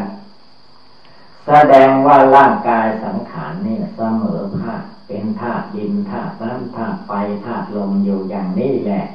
[1.48, 7.12] แสดงว่าร่างกายสังขารนี่เสมอภาคเป็นธาตุดินธาตุน้ำธาตุไฟ
[7.46, 9.06] ธาตุลมอยู่อย่างนี้แหละ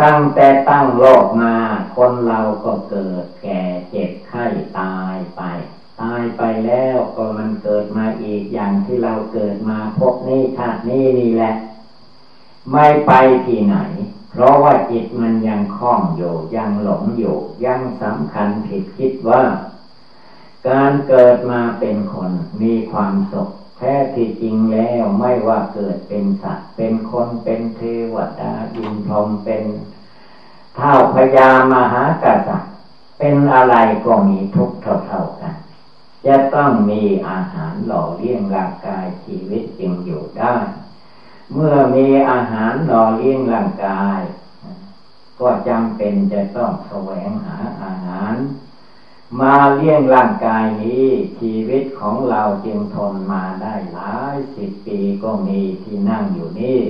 [0.00, 1.54] ตั้งแต่ตั้งโลกมา
[1.96, 4.44] คนเราก็เกิดแก่เจ็บไข้
[4.78, 5.42] ตายไป
[6.00, 11.52] ตายไปแล้วก็มันเกิดมาอีกอย่างที่เราเกิดมาพบนี้ชาตินี้นี่แหละ
[12.72, 13.12] ไม่ไป
[13.46, 13.76] ที่ไหน
[14.30, 19.42] เพราะว่าจิตมันยังคล้องอยู่ยังหลงอยู่ยังสำคัญผิดคิดว่า
[20.68, 22.30] การเกิดมาเป็นคน
[22.62, 27.80] มีความสุขแท้ที่จริงแล้วไม่ว่าเกิดเป็นสัตว์เป็นคนเป็นเท
[28.14, 29.64] วดาอินทรมเป็น
[30.76, 32.72] เท่าพญามหากษัตริย์
[33.18, 35.54] เป็นอะไรก็มีทุกเท่าๆกัน
[36.26, 40.54] จะต้องมีอาหารหล่อเลี้ยงร่างกายชีวิตจึงอยู่ได้
[41.52, 44.20] เมื่อมีอาหารหล่อเลี้ยงร่างกาย
[45.40, 48.34] ก็จำเป็นจะต้องแสวงหาอาหาร
[49.40, 51.06] มาเลี้ยงร่างกายนี้
[51.38, 56.80] ชีวิตของเราจึงทนมาได้หลายสิบปีก็มีที่นั่งอยู่นี่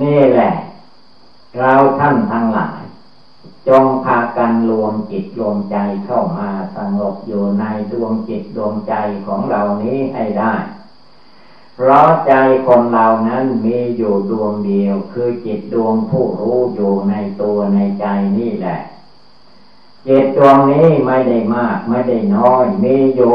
[0.00, 0.52] นี่แหละ
[1.58, 2.80] เราท่านทั้งหลาย
[3.68, 5.76] จงพากันรวมจิตรวมใจ
[6.06, 8.94] เข้ามาสงบอยู่ในดวงจิตดวงใจ
[9.26, 10.54] ของเรานี้ให้ได้
[11.74, 12.32] เพราะใจ
[12.66, 18.06] คนเรานั้นมีอยู่ดวงเดียว คือจิตดวงผู้รู้อยู่ในตัวในใจ
[18.38, 18.78] นี่แหละ
[20.06, 23.34] จิตดวงนี้ไม่ได้มากไม่ได้น้อย มีอยู่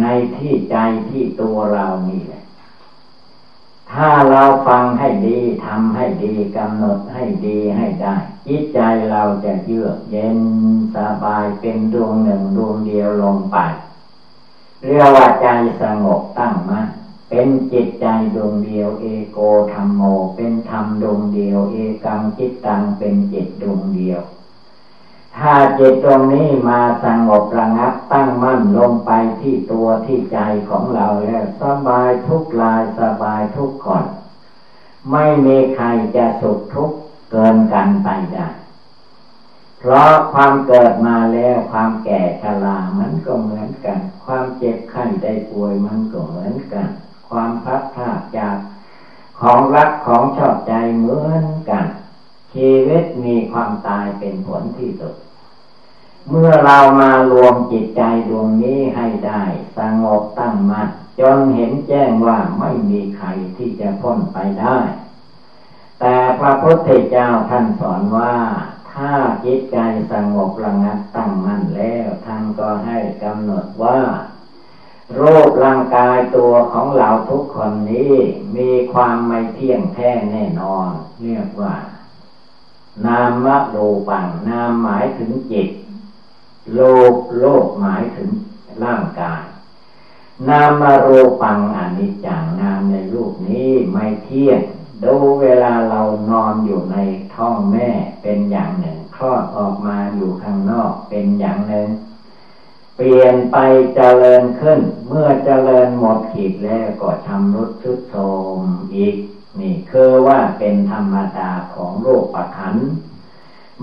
[0.00, 0.04] ใน
[0.36, 0.76] ที่ใจ
[1.10, 2.41] ที่ตัวเรานี่แหละ
[3.94, 10.38] ถ้าเราฟังให้ดีทำให้ดีกำหนดให้ดีให้ได้ จิตใจเราจะเยือกเย็น
[10.94, 13.56] สบายเป็นดวงหนึ่งดวงเดียวลงไป
[14.84, 15.46] เรียกว่าใจ
[15.80, 16.86] สงบตั้งมั่น
[17.30, 19.38] เป็นจิตใจดวงเดียวเอโก
[19.72, 20.02] ธรรมโม
[20.36, 24.20] เป็นธรรมดวงเดียว เอกังจิตตังเป็นจิตดวงเดียว
[25.38, 34.04] ถ้าจิตตรงนี้มาสงบระงับตั้งมั่นลงไปที่ตัวที่ใจของเราแล้วสบายทุกลายสบายทุกคน
[35.10, 36.96] ไม่มีใครจะสุขทุกข์
[37.30, 38.46] เกินกันไปได้
[39.78, 46.88] เพราะความเกิดมาแล้วความแก่ชรามันก็เหมือนกัน ความเจ็บไข้ได้ป่วยมันก็เหมือนกัน
[47.28, 48.56] ความพัดพลาดจาก
[49.40, 51.86] ของรักของชอบใจเหมือนกัน
[52.54, 55.14] ชีวิตมีความตายเป็นผลที่สุด
[56.28, 59.42] เมื่อเรามารวมจิตใจดวงนี้ให้ได้
[59.78, 60.88] สงบตั้งมัน่น
[61.20, 64.78] จนเห็นแจ้งว่าไม่มีใครที่จะพ้นไปได้
[66.00, 68.34] แต่พระพุทธเจ้าท่านสอนว่า
[68.92, 69.12] ถ้า
[69.44, 69.78] จิตใจ
[70.12, 74.00] สงบระงับตั้งมั่นแล้วท่านก็ให้กำหนดว่า
[75.16, 78.14] โรคร่างกายตัวของเราทุกคนนี้
[78.56, 80.90] มีความไม่เที่ยงแท้แน่นอน
[81.22, 81.74] เรียกว่า
[83.06, 83.76] นามะโล
[84.08, 85.68] ปัง นามหมายถึงจิต
[86.74, 86.80] โล
[87.12, 88.30] กโลกหมายถึง
[88.82, 89.42] ร่างกาย
[90.48, 91.08] นามโร
[91.42, 94.62] ปังอนิจจังนามในรูปนี้ไม่เที่ยง
[95.04, 96.00] ดูเวลาเรา
[96.30, 96.96] นอนอยู่ใน
[97.34, 97.88] ท้องแม่
[98.22, 101.88] เป็นอย่างหนึ่งคลอดออกมาอยู่ข้างนอกเป็นอย่างหนึ่ง
[102.96, 103.56] เปลี่ยนไป
[103.94, 108.16] เจริญขึ้น เมื่อเจริญหมดขีดแล้วก็ทำรุดชุดโท
[108.58, 108.60] ม
[108.94, 109.16] อีก
[109.60, 112.76] นี่คือว่าเป็นธรรมดาของโลกประขัน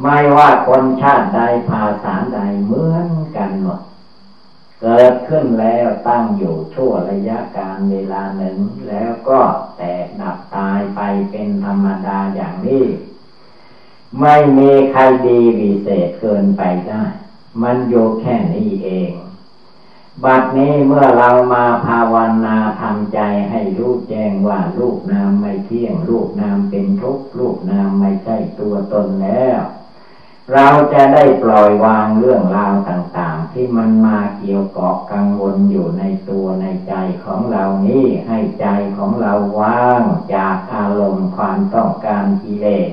[0.01, 3.81] ไม่ว่าคนชาติใดภาษาใดเหมือนกันหมด
[4.81, 9.39] เกิดขึ้นแล้วตั้งอยู่ชั่วระยะการเวลาหนึ่ง แล้วก็
[9.77, 11.01] แตกดับตายไป
[11.31, 12.85] เป็นธรรมดาอย่างนี้
[14.19, 17.03] ไม่มีใครดีวิเศษเกินไปได้
[17.61, 19.11] มันอยู่แค่นี้เอง
[20.23, 29.59] บัดนี้เมื่อเรามาภาวนาทำใจให้รู้แจ้งว่ารูปนามไม่เที่ยง รูปนามเป็นทุกข์รูปนามไม่ใช่ตัวตนแล้ว
[30.53, 36.93] เราจะได้ปล่อยวางเรื่องราวต่าง ๆ ที่มันมาเกี่ยวเกาะกังวลอยู่ในตัวในใจ
[37.25, 40.01] ของเรานี้ให้ใจของเราว่าง
[40.35, 42.91] จากอารมณ์ความต้องการกิเลส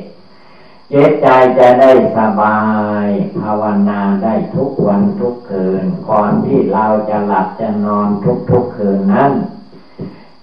[0.92, 1.26] จิตใจ
[1.58, 2.58] จะได้สบา
[3.04, 3.06] ย
[3.38, 9.32] ภาวนาได้ทุกวันทุกคืน ก่อนที่เราจะหลับจะนอนทุกทุกคืนนั้น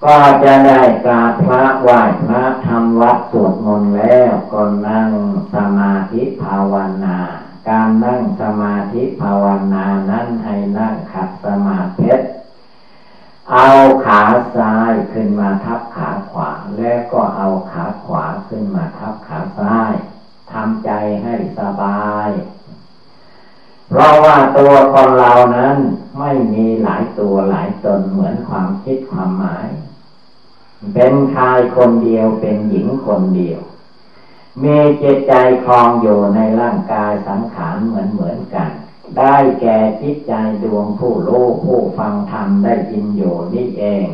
[0.03, 5.09] ก็จะได้กราบพระไหว้พระทำวัดสวดมนต์แล้วก็นั่ง
[5.55, 7.17] สมาธิภาวนา
[7.69, 12.13] การนั่งสมาธิภาวนานั้นให้นั่งขัดสมาธิ
[13.51, 13.67] เอา
[14.05, 14.23] ขา
[14.55, 19.93] ซ้ายขึ้นมาทับขาขวา แล้วก็เอาขาขวาขึ้นมาทับขาซ้าย
[20.51, 20.91] ทำใจ
[21.23, 22.29] ให้สบาย
[23.89, 25.77] เพราะว่าตัวคนเรานั้น
[26.19, 29.67] ไม่มีหลายตัวหลายตนเหมือนความคิดความหมาย
[30.93, 33.59] เป็นชายคนเดียวเป็นหญิงคนเดียว
[34.63, 35.33] มีจิตใจ
[35.65, 38.69] คลองอยู่ในร่างกายสังขารเหมือนเหมือนกัน
[39.17, 44.05] ได้แก่จิตใจดวงผู้รู้ผู้ฟังธรรมได้ยินอยู่นี่เอง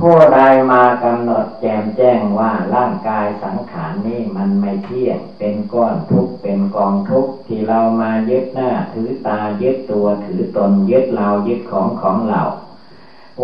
[0.00, 0.40] ผู้ใด
[0.72, 12.42] มากำหนดแจมแจ้งว่าร่างกายสังขารนี่มันไม่เที่ยง เป็นก้อนทุกเป็นกองทุกที่เรามายึดหน้า ถือตายึดตัวถือตนยึดเรายึดของของเรา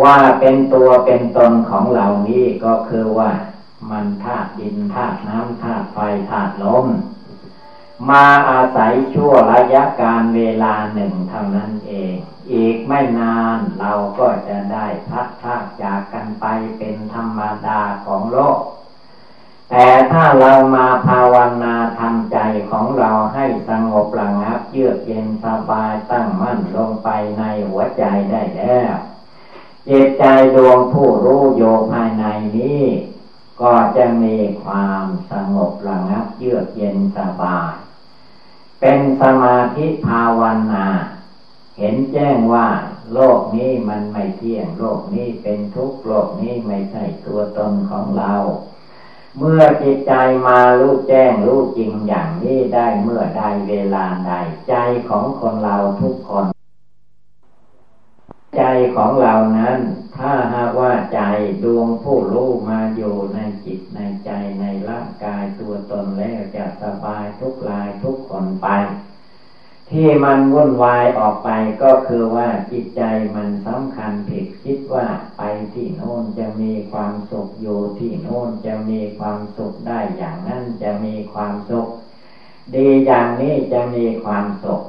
[0.03, 3.31] ว่าเป็นตัวเป็นตนของเรานี้ก็คือว่า
[3.91, 5.99] มันธาตุดินธาตุน้ำธาตุไฟ
[6.31, 6.87] ธาตุลม
[8.09, 12.15] มาอาศัยชั่วระยะการเวลาหนึ่งเท่านั้นเอง
[12.53, 16.47] อีกไม่นานเราก็จะได้พัดพากจากกันไป
[16.79, 18.61] เป็นธรรมดาของโลก
[19.71, 22.39] แต่ถ้าเรามาภาวนาทำใจ
[22.71, 28.95] ของเราให้สงบระงับเยือกเย็นสบายตั้งมั่นลงไปในหัวใจได้แล้ว
[29.89, 30.25] จิตใจ
[30.57, 31.63] ดวงผู้รู้โย
[31.93, 32.25] ภายใน
[32.57, 32.85] นี้
[33.61, 37.75] ก็จะมีความสงบระงับเยือกเย็นสบาย
[38.85, 40.43] เป็นสมาธิภาว
[40.73, 40.87] นา
[41.79, 42.69] เห็นแจ้งว่า
[43.13, 48.35] โลกนี้มันไม่เที่ยง โลกนี้เป็นทุกข์ โลกนี้ไม่ใช่ตัวตนของเรา
[49.39, 50.13] เมื่อจิตใจ
[50.47, 54.33] มารู้แจ้งรู้จริงอย่างนี้ได้เมื่อใดเวลาใด
[54.69, 54.75] ใจ
[55.09, 56.47] ของคนเราทุกคน
[58.57, 58.63] ใจ
[58.95, 59.79] ของเรานั้น
[60.17, 61.21] ถ้าหากว่าใจ
[61.65, 68.69] ดวงผู้รู้มาอยู่ในจิตในใจในร่างกายตัวตนแล้วจะสบายทุกลายทุกคนไป
[69.91, 71.51] ที่มันวุ่นวายออกไป
[71.83, 73.03] ก็คือว่าจิตใจ
[73.35, 75.07] มันสำคัญผิดคิดว่า
[75.39, 81.89] ไปที่โน้นจะมีความสุขอยู่ที่โน้นจะมีความสุขได้อย่างนั้นจะมีความสุข
[82.75, 84.83] ดีอย่างนี้จะมีความสุข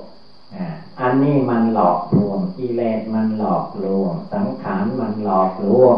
[1.00, 5.98] อันนี้มันหลอกลวงกิเลสมันหลอกลวง สังขารมันหลอกลวง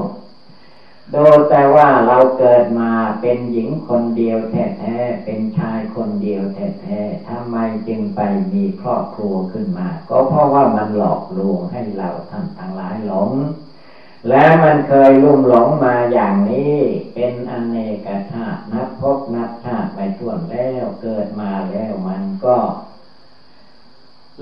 [1.13, 2.91] โดยแต่ว่าเราเกิดมา
[3.21, 8.21] เป็นหญิงคนเดียวแท้ๆเป็นชายคนเดียวแท้ๆทำไมจึงไป
[8.53, 13.31] มีครอบครัวขึ้นมา ก็เพราะว่ามันหลอกลวงให้เราท่านทั้งหลายหลง
[14.29, 16.75] และมันเคยลุ่มหลงมาอย่างนี้
[17.13, 22.57] เป็นอเนกชาตินับพบนับชาติไปทั่วแล้วเกิดมาแล้วมันก็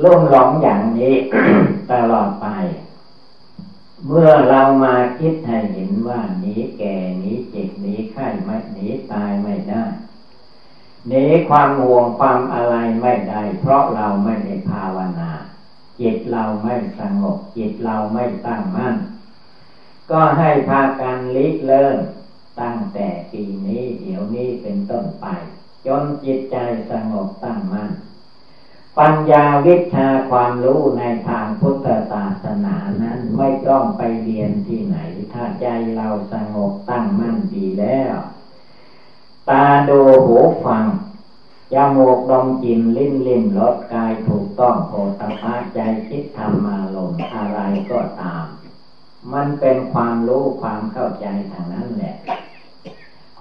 [0.02, 1.16] ลุ่มหลงอย่างนี้
[1.92, 2.48] ตลอดไป
[4.08, 9.84] เมื่อเรามาคิดให้เห็นว่านีแก่นีเจ็บนีไข้ไม่นีตายไม่ได้
[11.12, 15.32] นีความห่วงความอะไรไม่ได้ เพราะเราไม่ได้ภาวนา
[16.00, 18.96] จิตเราไม่สงบจิตเราไม่ตั้งมั่น
[20.12, 21.98] ก็ให้พากันลิเริ่ม
[22.62, 25.26] ตั้งแต่ปีนี้เดี๋ยวนี้เป็นต้นไป
[25.86, 26.58] จนจิตใจ
[26.92, 27.90] สงบตั้งมั่น
[29.00, 34.98] ปัญญาวิชาความรู้ในทางพุทธศาสนานั้นไม่ต้องไปเรียนที่ไหน
[35.34, 38.16] ถ้าใจเราสงบตั้งมั่นดีแล้ว
[39.50, 40.86] ตาดูหูฟัง
[41.74, 47.60] จมูกดมกลิ่นลิ้นลิ้มรสกายถูกต้องโผฏฐะใจคิดธรรมาลมอะไร
[47.92, 48.46] ก็ตาม
[49.34, 52.16] มันเป็นความรู้ความเข้าใจทางนั้นแหละ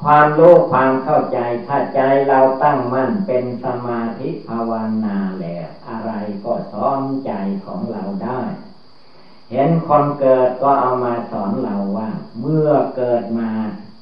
[0.03, 4.73] ความรู้ความเข้าใจถ้าใจเราตั้งมั่นเป็นสมาธิภาว
[5.05, 6.13] นาแล้วอะไร
[6.45, 7.33] ก็สอนใจ
[7.65, 8.41] ของเราได้
[9.51, 12.11] เห็นคนเกิดก็เอามาสอนเราว่า
[12.41, 13.51] เมื่อเกิดมา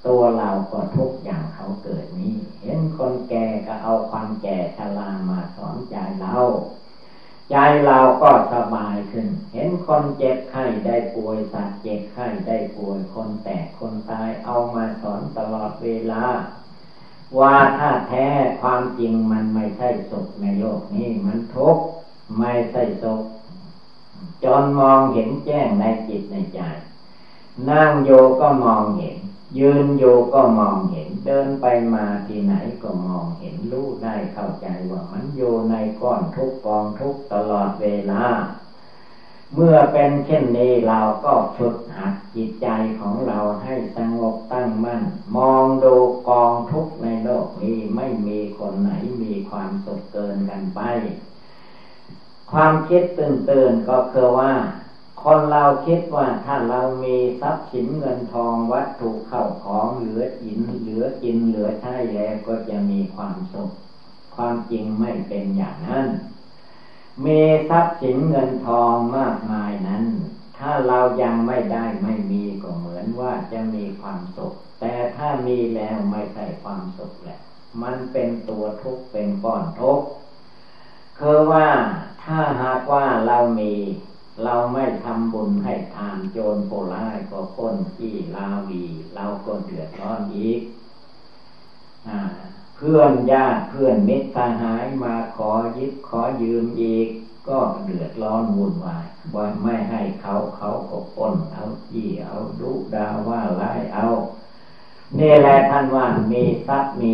[0.06, 6.36] ตัวเราก็ทุกอย่างเขาเกิดนี้ เห็นคนแก่ก็เอาความแก่ชรามาสอนใจเรา
[7.50, 16.24] ใจเราก็สบายขึ้น เห็นคนเจ็บไข้ได้ป่วยสัตว์เจ็บไข้ได้ป่วยคนแตกคนตายเอามาสอนตลอดเวลา
[17.38, 18.26] ว่าถ้าแท้
[18.60, 21.84] ความจริงมันไม่ใช่สุขในโลกนี้มันทุกข์
[22.38, 23.22] ไม่ใช่สุข
[24.44, 26.60] จนมองเห็นแจ้งในจิตในใจ
[27.70, 28.10] นั่งโย
[28.40, 29.16] ก็มองเห็น
[29.58, 38.24] ยืนอยู่ก็มองเห็นเดินไปมาที่ไหนก็มองเห็นรู้ได้เข้าใจว่ามันอยู่ในก้อนทุกกองทุกตลอดเวลา
[39.54, 42.68] เมื่อเป็นเช่นนี้เราก็ฝึกหัดจิตใจ
[43.00, 45.02] ของเราให้สงบตั้งมั่น
[45.36, 45.94] มองดู
[46.28, 48.90] กองทุกในโลกนี้ไม่มีคนไหน
[49.22, 50.80] มีความสุขเกินกันไป
[52.52, 54.52] ความคิดตื่นๆก็คือว่า
[55.24, 63.70] คนเราคิดว่าถ้าเรามีทรัพย์สินเงินทองวัตถุเข้าของเหลือกินเหลือกินเหลือใช้แล้วก็จะมีความสุข
[64.34, 66.06] ความจริงไม่เป็นอย่างนั้น
[67.24, 70.04] มีทรัพย์สินเงินทองมากมายนั้น
[70.58, 77.38] ถ้าเรายังไม่ได้ไม่มีก็เหมือนว่าจะมีความสุข แต่ถ้ามีแล้วไม่ใช่ความสุขแหละ
[77.82, 80.06] มันเป็นตัวทุกข์เป็นก้อนทุกข์
[81.18, 81.68] คือว่า
[82.24, 83.72] ถ้าหากว่าเรามี
[84.42, 90.60] เราไม่ทำบุญให้ทานโจรโปร้ายก็พ้นที่ลาวี เราก็เดือดร้อนอีก
[92.08, 92.10] อ
[92.76, 97.08] เพื่อนญาติเพื่อนมิตรสหายมาขอยึดขอยืมอีก
[97.48, 104.06] ก็เดือดร้อนวุ่นวายว่าไม่ให้เขาเขาก็พ้นเอาจี้เอาดุดาว่าไล่เอา
[105.16, 107.12] เนี่แหละท่านว่ามีทรัพย์มี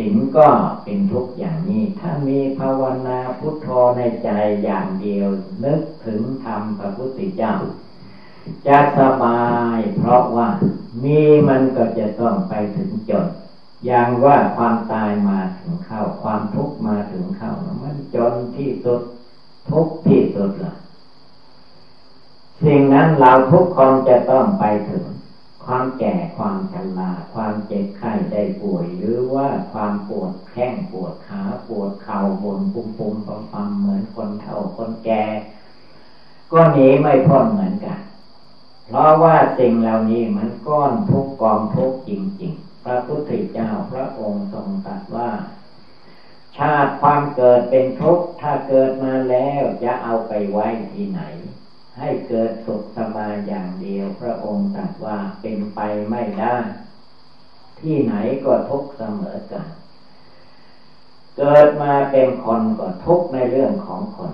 [0.00, 0.48] สินก็
[0.84, 4.30] เป็นทุกอย่างนี้ ถ้ามีภาวนาพุทโธในใจ
[4.64, 5.28] อย่างเดียว
[5.64, 7.54] นึกถึงธรรมพระพุทธเจ้า
[8.66, 9.42] จะสบา
[9.76, 10.48] ยเพราะว่า
[11.02, 13.26] มีมันก็จะต้องไปถึงจน
[13.86, 19.00] อย่างว่าความตายมาถึงเข้า ความทุกข์มาถึงเข้า มันจนที่สุด
[19.70, 20.74] ทุกที่สุดล่ะ
[22.64, 25.04] สิ่งนั้นเราทุกคนจะต้องไปถึง
[25.72, 35.24] ความแก่ความชราความเจ็บไข้ได้ป่วย หรือว่าความปวดแข้งปวดขาปวดเข่าบนปุ่มปุ่มปั๊มเหมือนคนเฒ่าคนแก่
[36.52, 37.98] ก็หนีไม่พ้นเหมือนกัน
[38.86, 42.10] เพราะว่าสิ่งเหล่านี้มันก้อนทุกกองทุกจ
[42.42, 45.30] ริง ๆ พระพุทธเจ้าพระองค์ทรงตรัสว่า
[46.56, 51.22] ชาติความเกิดเป็นทุกข์ถ้าเกิดมาแล้วจะเอาไปไว้ที่ไหน
[52.00, 55.80] ให้เกิดสุขสบายอย่างเดียว พระองค์ตรัสว่าเป็นไป
[56.10, 56.56] ไม่ได้
[57.80, 59.66] ที่ไหนก็ทุกเสมอกัน
[61.38, 64.32] เกิดมาเป็นคนก็ทุกในเรื่องของคน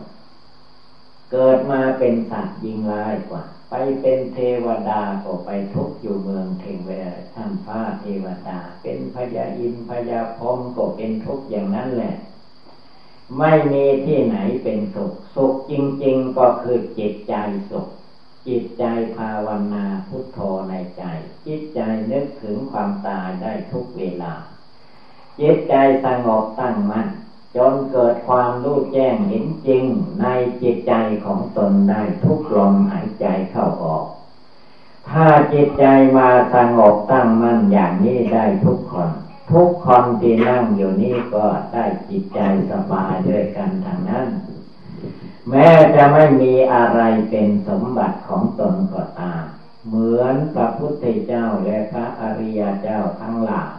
[1.33, 12.15] เกิดมาเป็นสัตว์ยิงร้ายกว่า ไปเป็นเทวดาก็ไปทุกอยู่เมืองเทวดาท่านฟ้าเทวดา เป็นพญาอินพญาพรมก็เป็นทุกอย่างนั้นแหละ
[13.39, 15.73] ไม่มีที่ไหนเป็นสุข สุขจ
[16.05, 17.35] ริง ๆ ก็คือจิตใจ
[17.71, 17.89] สุข
[18.47, 18.85] จิตใจ
[19.17, 21.03] ภาวนาพุทโธในใจ
[21.47, 24.35] จิตใจนึกถึงความตายได้ทุกเวลา
[25.41, 25.75] จิตใจ
[26.05, 27.09] สงบตั้งมัน่น
[27.57, 29.83] จนเกิดความรู้แจ้งเห็นจริง
[30.21, 30.27] ใน
[30.63, 34.05] จิตใจของตนได้ทุกลมหายใจเข้าออก
[35.11, 35.85] ถ้าจิตใจ
[36.17, 39.09] มาสงบตั้งมั่นอย่างนี้ได้ทุกคน
[39.51, 42.39] ทุกคนที่นั่งอยู่นี่ก็ได้จิตใจ
[42.71, 44.29] สบายด้วยกันทางนั้น
[45.49, 49.45] แม้จะไม่มีอะไรเป็นสมบัติของตนก็ตาม
[49.87, 53.77] เหมือนพระพุทธเจ้าและพระอริยเจ้าทั้งหลาย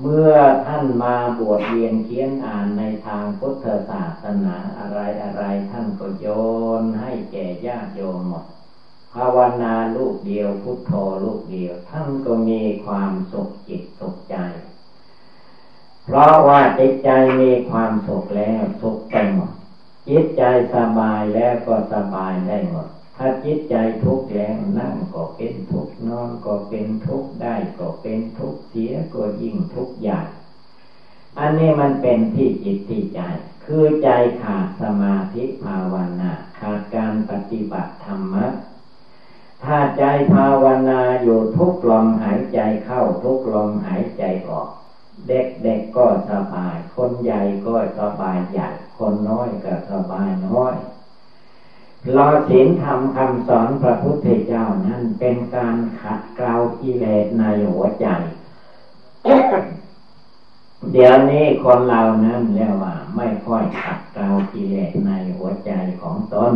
[0.00, 0.32] เมื่อ
[0.66, 6.26] ท่านมาบวชเรียนเขียนอ่านในทางพุทธศาสนาอะไรอะไรท่านก็โย
[6.80, 8.44] นให้แก่ญาติโยมหมด
[9.16, 10.92] ภาวนาลูกเดียวพุทโธ
[11.24, 14.36] ลูกเดียวท่านก็มีความสุขจิตสุขใจ
[16.04, 17.10] เพราะว่าจิตใจ
[17.40, 19.52] มีความสุขแล้วสุขไปหมด
[20.08, 20.42] จิตใจ
[20.74, 30.20] สบายแล้วก็สบายได้หมดถ้าจิตใจทุกข์แล้วนั่งก็เป็นทุกข์นอนก็เป็นทุกข์ได้ก็เป็นทุกข์เสียก็ยิ่งทุกข์ใหญ่
[31.38, 33.20] อันนี้มันเป็นที่จิตที่ใจ
[33.64, 34.08] คือใจ
[34.42, 38.46] ขาดสมาธิภาวนาขาดการปฏิบัติธรรมะ
[39.64, 40.04] ถ้าใจ
[40.34, 44.68] ภาวนาอยู่ทุกลมหายใจเข้าทุกลมหายใจออก
[45.28, 50.74] เด็กๆกก็สบาย คนใหญ่ก็สบายใหญ่ คนน้อยก็สบายน้อย
[52.16, 58.06] รอศีลธรรมคำสอนพระพุทธเจ้านั้นเป็นการขัดเกลากิเลสในหัวใจ
[60.92, 66.52] เดี๋ยวนี้คนเรานั้นเรียกว่า ไม่ค่อยขัดเกลากิเลสในหัวใจของตน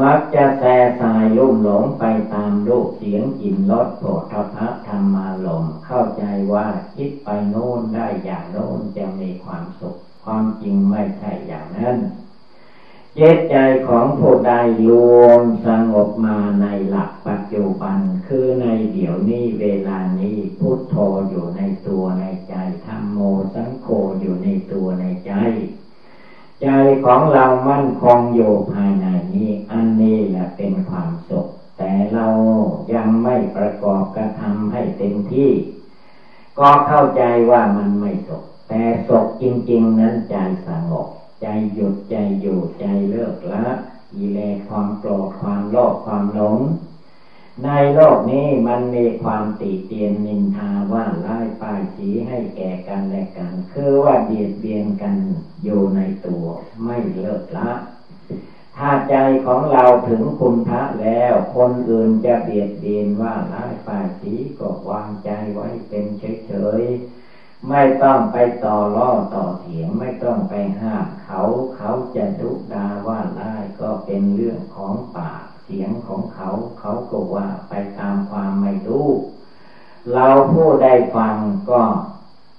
[0.00, 2.04] มักจะแส่สายลุ่มหลงไป
[2.34, 11.96] ตามรูปเสียงกลิ่นรสโผฏฐะธรรมาลมเข้าใจว่าคิดไปโน้นได้อย่างโน้นจะมีความสุข ความจริงไม่ใช่อย่างนั้น
[13.14, 13.56] เจตใจ
[13.86, 14.52] ของผู้ใด
[14.88, 14.90] ร
[15.22, 20.94] วมสงบมาในหลักปัจจุบัน คือในเดี๋ยวนี้เวลานี้พุทโธ
[21.28, 22.54] อยู่ในตัวในใจ
[22.86, 23.18] ธรรมโม
[23.54, 23.86] สังโฆ
[24.20, 25.32] อยู่ในตัวในใจ
[26.64, 26.70] ใจ
[27.04, 31.46] ของเรามั่นคงอยู่ภายในนี้ อันนี้แหละเป็นความสุข
[31.78, 32.26] แต่เรา
[32.94, 35.52] ยังไม่ประกอบกระทำให้เต็มที่
[36.58, 40.36] ก็เข้าใจว่ามันไม่สุข แต่สุขจริง ๆ นั้นใจ
[40.66, 41.08] สงบ
[41.42, 43.64] ใจหยุดใจอยู่ใจเลิกละ
[44.12, 46.58] กิเลสความโกรธความโลภความหลง
[47.62, 55.16] ในโลกนี้มันมีความติเตียนนินทาว่าไล่ป้ายสีให้แก่กันและกัน คือว่าเบียดเบียนกัน
[55.64, 56.46] อยู่ในตัว
[56.84, 57.70] ไม่เลิกละ
[58.76, 66.04] ถ้าใจของเราถึงคุณพระแล้ว คนอื่นจะเบียดเบียนว่าไล่ป้ายสีก็วางใจไว้เป็น
[66.46, 71.42] เฉยๆไม่ต้องไปต่อล่อต่อเถียงไม่ต้องไปห้ามเขา
[71.76, 76.48] เขาจะดุดาว่าไล่ก็เป็นเรื่องของปาก เสียงของเขา
[76.80, 79.08] เขาก็ว่าไปตามความไม่รู้
[80.12, 81.36] เราผู้ได้ฟัง
[81.70, 81.82] ก็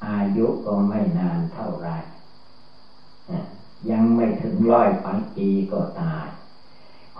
[0.07, 1.89] อายุก็ไม่นานเท่าไร
[3.91, 6.25] ยังไม่ถึงร้อยปันปีก็ตาย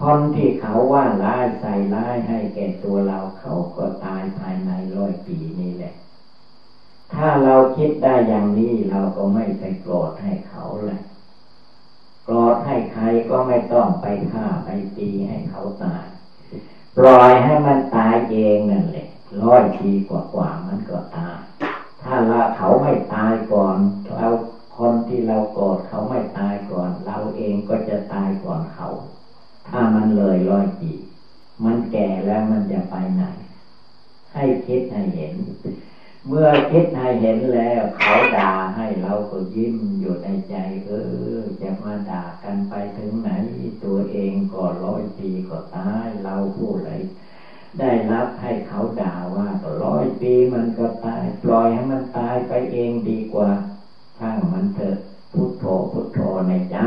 [0.01, 5.93] คนที่เขาว่าร้ายใส่ร้ายให้แก่ตัวเราเขาก็ตายภายในร้อยปีนี้แหละ
[7.13, 10.91] ถ้าเราคิดได้อย่างนี้เราก็ไม่ไปโกรธให้เขาเล
[12.27, 14.67] กรธให้ใครก็ไม่ต้องไปฆ่าไป
[14.97, 16.03] ตีให้เขาตาย
[16.97, 19.07] ปล่อยให้มันตายเองนั่นแหละ
[19.41, 21.37] ร้อยทีกว่ากว่ามันก็ตาย
[22.01, 23.77] ถ้าเราเขาไม่ตายก่อน
[24.15, 24.27] เรา
[24.77, 28.87] คนที่เราโกรธเขาไม่ตายก่อน เราเองก็จะตายก่อนเขา
[29.67, 30.91] ถ้ามันเลยร้อยปี
[31.63, 33.23] มันแก่แล้วมันจะไปไหน
[34.33, 35.33] ให้คิดให้เห็น
[36.29, 40.55] เมื่อคิดให้เห็นแล้ว เขาด่าให้เราก็ยิ้มอยู่ในใจ
[40.85, 40.91] เอ
[41.33, 43.31] อ จะมาด่ากันไปถึงไหน
[43.83, 46.89] ตัวเองก็ร้อยปีก็ตายเราผู้ไร
[47.79, 53.49] ได้รับให้เขาด่าว่าก็ร้อยปีมันก็ตาย ปล่อยให้มันตายไปเองดีกว่า
[54.17, 54.97] ช่างมันเถอะ
[55.31, 56.77] พุทโธพุทโธในใจ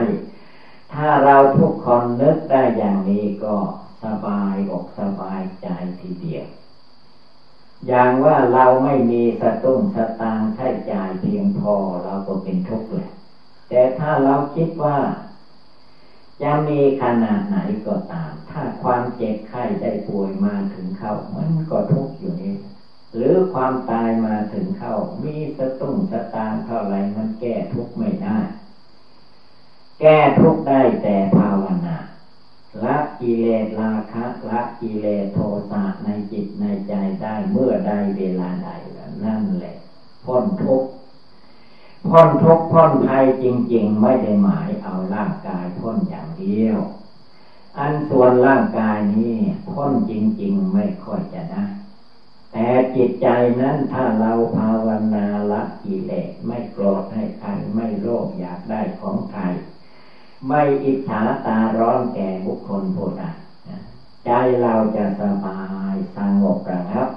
[0.92, 3.56] ถ้าเราทุกคนนึกได้อย่างนี้ก็
[4.04, 5.68] สบายอกสบายใจ
[6.00, 6.46] ทีเดียว
[7.86, 11.74] อย่างว่าเราไม่มีสตุ้งสตางใช้จ่ายเพียงพอ
[12.04, 13.08] เราก็เป็นทุกข์เลย
[13.68, 14.98] แต่ถ้าเราคิดว่า
[16.42, 22.54] จะมีขนาดไหนก็ตาม ถ้าความเจ็บไข้ได้ป่วยมาถึงเข้ามันก็ทุกข์อยู่นี่
[23.14, 28.38] หรือความตายมาถึงเข้า มีสตุ้งสตางเท่าไรมันแก้ทุกข์ไม่ได้
[30.00, 31.17] แก้ทุกข์ได้แต่
[33.30, 35.38] กิเลสราคะละกิเลสโท
[35.70, 38.68] สะในจิตในใจได้เมื่อใดเวลาใด
[39.24, 39.76] นั่นแหละ
[40.24, 40.88] พ้นทุกข์
[42.08, 46.78] พ้นทุกข์พ้นภัยจริง ๆ ไม่ได้หมายเอาร่างกายพ้นอย่างเดียว
[47.78, 49.36] อันส่วนร่างกายนี้
[49.70, 50.12] พ้นจ
[50.42, 51.64] ริง ๆ ไม่ค่อยจะได้
[52.52, 53.28] แต่จิตใจ
[53.60, 59.42] นั้นถ้าเราภาวนาละกิเลสไม่โกรธให้ใครไม่โลภอยากได้ของใคร
[60.46, 63.22] ไม่อิจฉาตาร้อนแก่บุคคลผู้ใด
[64.24, 64.30] ใจ
[64.62, 65.60] เราจะสบา
[65.92, 67.08] ยสงบระงับ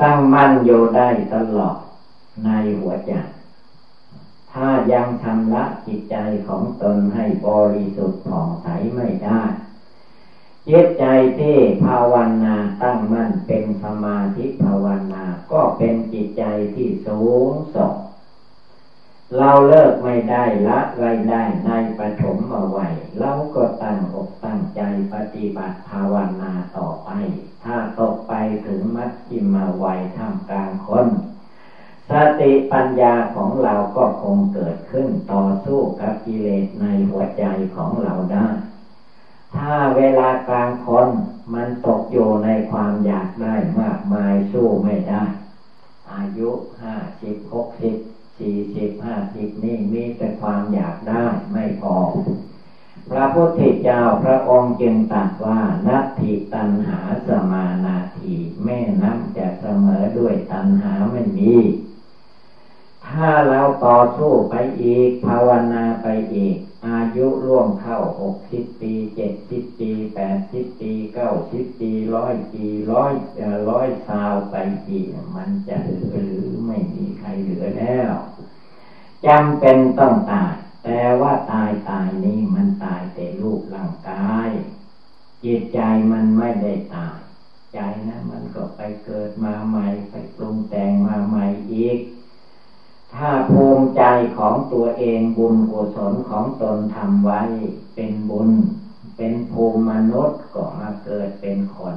[0.00, 1.76] ตั้งมั่นอยู่ได้ตลอด
[2.44, 3.12] ในหัวใจ
[4.52, 6.16] ถ้ายังชำระจิตใจ
[6.46, 9.42] ของตนให้บริสุทธิ์ผ่องใสไม่ได้
[10.68, 11.04] จิตใจ
[11.38, 17.92] ที่ภาวนาตั้งมั่นเป็นสมาธิภาวนา ก็เป็นจิตใจที่สูงส่ง
[19.34, 22.86] เราเลิกไม่ได้ละไว้ได้ในปฐมมาไว้
[23.18, 27.10] เราก็ตั้งอกตั้งใจปฏิบัติภาวนาต่อไป
[27.64, 28.32] ถ้าตกไป
[28.66, 31.06] ถึงมัชชิมาไว้ท่ามกลางคน
[32.10, 38.48] สติปัญญาของเราก็คงเกิดขึ้นต่อสู้กับกิเลสในหัวใจของเราได้
[39.56, 41.08] ถ้าเวลากลางคน
[41.54, 45.24] มันตกอยู่ในความอยากได้มากมายสู้ไม่ได้
[46.12, 46.48] อายุ
[46.80, 47.94] ห้าสิบหกสิบ
[48.38, 51.96] สี่สิบห้าสิบนี่มีแต่ความอยากได้ไม่พอ
[53.10, 58.34] พระพุทธเจ้าพระองค์จึงตรัสว่านัตถิตันหาสมานาที
[58.64, 61.54] แม่น้ำจะเสมอด้วยตันหาไม่มี
[63.08, 66.56] ถ้าเราต่อสู้ไปอีกภาวนาไปอีก
[66.86, 73.12] อายุร่วงเข้าหกสิบปีเจ็ดสิบปีแปดสิบปีเก้าสิบปีร้อยปีร้อย
[73.68, 74.54] ร้อยสาวไป
[74.86, 74.98] ปี
[75.36, 78.12] มันจะเหลือหรือไม่มีใครเหลือแล้ว
[79.26, 84.50] จำเป็นต้องตายแต่ว่าตายตายนี้มันตายแต่รูปร่างกาย
[85.44, 85.80] จิตใจ
[86.12, 87.18] มันไม่ได้ตาย
[87.72, 87.78] ใจ
[88.08, 91.98] นะมันก็ไปเกิดมาใหม่ไปปรุงแต่งมาใหม่อีก
[93.14, 94.02] ถ้าภูมิใจ
[94.36, 97.40] ของตัวเองบุญกุศลของตนทำไว้
[97.94, 98.50] เป็นบุญ
[99.16, 101.94] เป็นภูมิมนุษย์ก็มาเกิดเป็นคน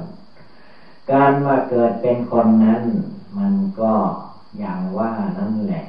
[1.10, 2.80] การมาเกิดเป็นคนนั้น
[3.38, 3.94] มันก็
[4.58, 5.84] อย่างว่านั่นแหละ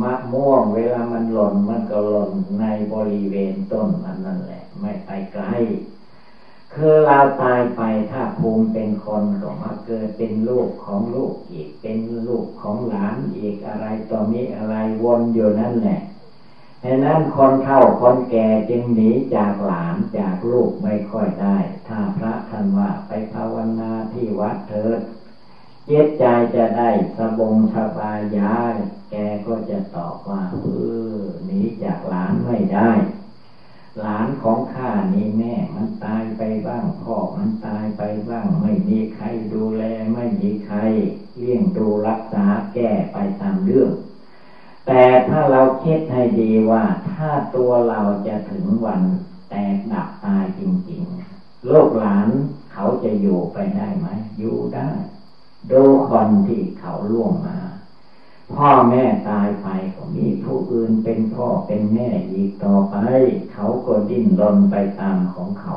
[0.00, 5.44] มะม่วงเวลามันหล่นมันก็หล่นในบริเวณต้นมันนั่นแหละ ไม่ไปไกล
[6.74, 16.00] คือเราตายไปถ้าภูมิเป็นคนก็มาเกิดเป็นลูกของลูกอีก เป็นลูกของหลานอีกอะไรต่อมีอะไรวนอยู่นั่นแหละ
[16.84, 21.56] ฉะนั้นคนเฒ่าคนแก่จึงหนีจากหลานจากลูกไม่ค่อยได้
[21.88, 24.98] ถ้าพระท่านว่าไปภาวนาที่วัดเถิด
[25.86, 28.54] เจ็บใจจะได้สบงสบายยา
[29.10, 29.14] แก
[29.46, 30.66] ก็จะตอบว่าเอ
[31.14, 32.90] อหนีจากหลานไม่ได้
[34.00, 39.84] หลานของข้านี่แม่มันตายไปบ้างพ่อมันตายไปบ้าง ไม่มีใครดูแล
[40.14, 40.78] ไม่มีใคร
[41.38, 43.90] เลี้ยงดูรักษาแก้ไปตามเรื่อง
[44.86, 49.02] แต่ถ้าเราคิดให้ดีว่าถ้าตัวเราจะถึงวัน
[49.50, 52.28] แตกดับตายจริงๆ โลกหลาน
[52.72, 54.06] เขาจะอยู่ไปได้ไหม
[54.38, 54.90] อยู่ได้
[55.72, 57.56] ดูคนที่เขาล่วงมา
[58.56, 62.96] พ่อแม่ตายไปก็มีผู้อื่นเป็นพ่อเป็นแม่อีกต่อไป
[63.52, 65.76] เขาก็ดิ้นรนไปตามของเขา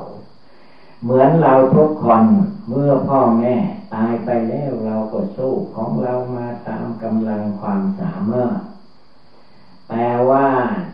[1.01, 2.23] เหมือนเราทุกคน
[2.69, 3.55] เมื่อพ่อแม่
[3.95, 8.59] ตายไปแล้วเราก็สู้ของเรามาตามกำลังความสามารถ
[9.89, 10.47] แต่ว่า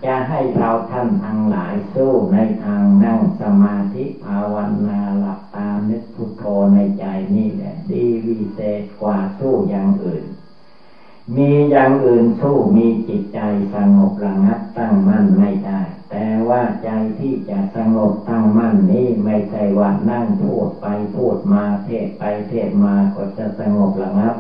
[0.06, 4.56] จะให้เราท่านทั้งหลายสู้ในทางนั่งสมาธิภาว
[4.88, 7.06] นาหลับตานึกพุทโธในใจ
[7.36, 9.18] นี่แหละ ดีวิเศษกว่า
[11.72, 13.40] อย่างอื่นสู้มีจิตใจ
[13.76, 24.36] สงบระงับตั้งมั่นไม่ได้ แต่ว่าใจที่จะสงบตั้งมั่นนี้ไม่ใช่ว่านั่งพูดไปพูดมาเทศไปเทศมาก็จะสงบระงับ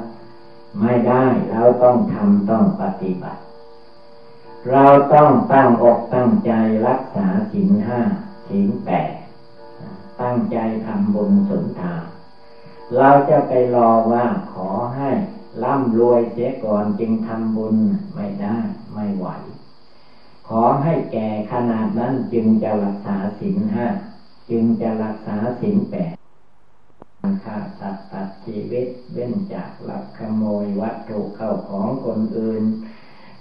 [0.79, 3.41] ไม่ได้เราต้องทำต้องปฏิบัติ
[4.71, 6.51] เราต้องตั้งอกตั้งใจ
[6.87, 7.99] รักษาศีลห้า
[8.47, 9.11] ศีลแปด
[10.21, 12.03] ตั้งใจทำบุญสุนทาน
[12.97, 15.11] เราจะไปรอว่าขอให้
[15.63, 17.77] ร่ำรวยเสียก่อนจึงทำบุญ
[18.15, 18.57] ไม่ได้
[18.93, 19.27] ไม่ไหว
[20.47, 23.87] ขอให้แก่ขนาดนั้นจึงจะรักษาศีลห้า
[24.49, 26.15] จึงจะรักษาศีลแปด
[27.43, 32.63] ฆ่าสัตว์ตัดชีวิต เว้นจากลักขโมยวัตถุเข้าของคนอื่น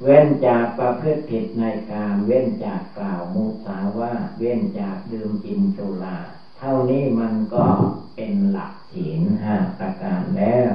[0.02, 6.18] เว้นจากประพฤติผิดในการเว้นจากกล่าวมุสาว่าเว้นจากดื่มกินสุรา
[6.58, 7.66] เท่านี้มันก็
[8.16, 10.72] เป็นหลักศีลห้าประการแล้ว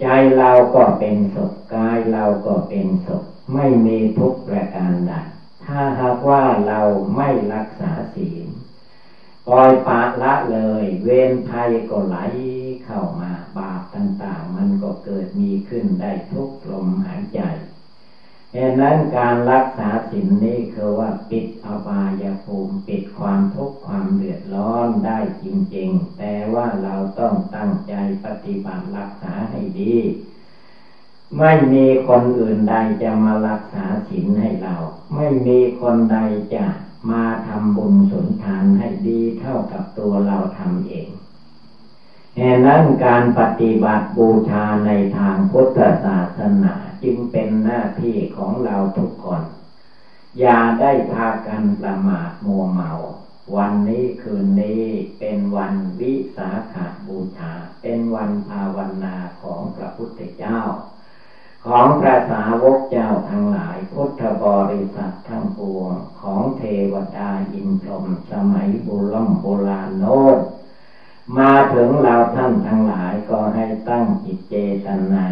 [0.00, 0.06] ใจ
[0.38, 3.22] เราก็เป็นสุขกายเราก็เป็นสุข
[3.54, 5.12] ไม่มีทุกประการใด
[5.64, 6.80] ถ้าหากว่าเรา
[7.16, 8.46] ไม่รักษาศีล
[9.48, 12.16] ปล่อยปะละเลย เวรภัยก็ไหล
[12.84, 17.40] เข้ามาบาปต่าง ๆ มันก็เกิดมีขึ้นได้ทุกลมหายใจ
[18.56, 25.44] ดังนั้นการรักษาศีลนี้คือว่าปิดอบายภูมิปิดความทุกข์ความเดือดร้อนได้จ
[25.76, 27.94] ริง ๆ แต่ว่าเราต้องตั้งใจ
[28.24, 29.96] ปฏิบัติรักษาให้ดี
[31.38, 34.74] ไม่มีคนอื่นใดจะมารักษาศีลให้เรา
[35.14, 36.18] ไม่มีคนใด
[36.54, 36.66] จะ
[37.10, 41.08] มาทำบุญสุนทานให้ดีเท่ากับตัวเราทำเอง
[42.42, 49.42] แห่นั้นการปฏิบัติบูชาในทางพุทธศาสนาจึงเป็นหน้าที่ของเราทุกคน
[50.40, 52.90] อย่าได้พากันประมาทมัวเมา
[53.56, 54.84] วันนี้คืนนี้
[55.18, 60.60] เป็นวันวิสาขาบูชา เป็นวันภาวนาของพระพุทธเจ้า
[61.66, 66.62] ของพระสาวกเจ้าทั้งหลายพุทธบริษัททั้งปวงของเท
[66.92, 70.38] วดาอินทรมสมัยโบราณโบราณโน้น
[71.38, 74.54] มาถึงเราท่านทั้งหลายก็ให้ตั้งจิตเจ
[74.86, 75.26] ตนา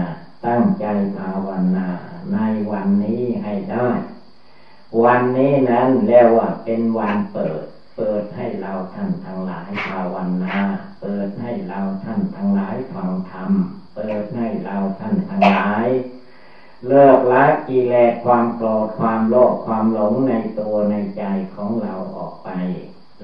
[0.47, 0.87] ตั้งใจ
[1.19, 1.89] ภาวนา
[2.33, 2.39] ใน
[2.71, 3.89] วันนี้ให้ได้
[5.03, 7.63] วันนี้นั้นเรียกว่าเป็นวันเปิด
[7.97, 10.57] เปิดให้เราท่านทั้งหลายภาวนา
[11.01, 13.51] เปิดให้เราท่านทั้งหลายฟังธรรม
[13.97, 15.87] เปิดให้เราท่านทั้งหลาย
[16.87, 21.23] เลิกละกิเลสความโกรธความโลภความหลงในตัวในใจ
[21.55, 22.51] ของเราออกไป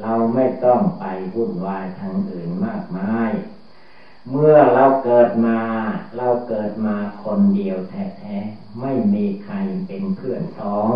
[0.00, 3.30] เราไม่ต้องไปวุ่นวายทางอื่นมากมาย
[4.30, 5.60] เมื่อเราเกิดมา
[6.16, 10.92] เราเกิดมาคนเดียวแท้ๆ ไม่มีใครเป็นเพื่อนสอง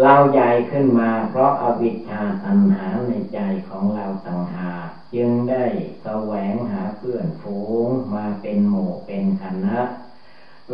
[0.00, 3.38] เราใหญ่ขึ้นมาเพราะอาวิชชาตัณหาในใจ
[3.68, 5.64] ของเราต่างหากจึงได้
[6.02, 9.78] แสวงหาเพื่อนฝูงมาเป็นหมู่เป็นคณะ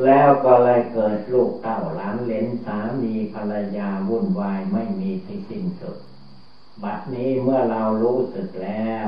[0.04, 5.96] แล้วก็เลยเกิดลูกเต้าล้านเลนสามีภรรยาวุ่นวายไม่มีที่สิ้นสุด
[6.84, 9.06] บัดนี้เมื่อเรารู้สึกแล้ว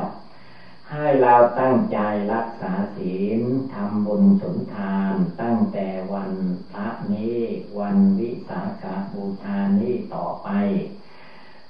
[0.91, 1.99] ให้เราตั้งใจ
[2.33, 3.41] รักษาศีล
[3.73, 5.13] ทำบุญสนทาน
[5.43, 6.33] ตั้งแต่วัน
[6.71, 7.39] พระนี้
[7.79, 10.49] วันวิสาขาบูชานี้ต่อไป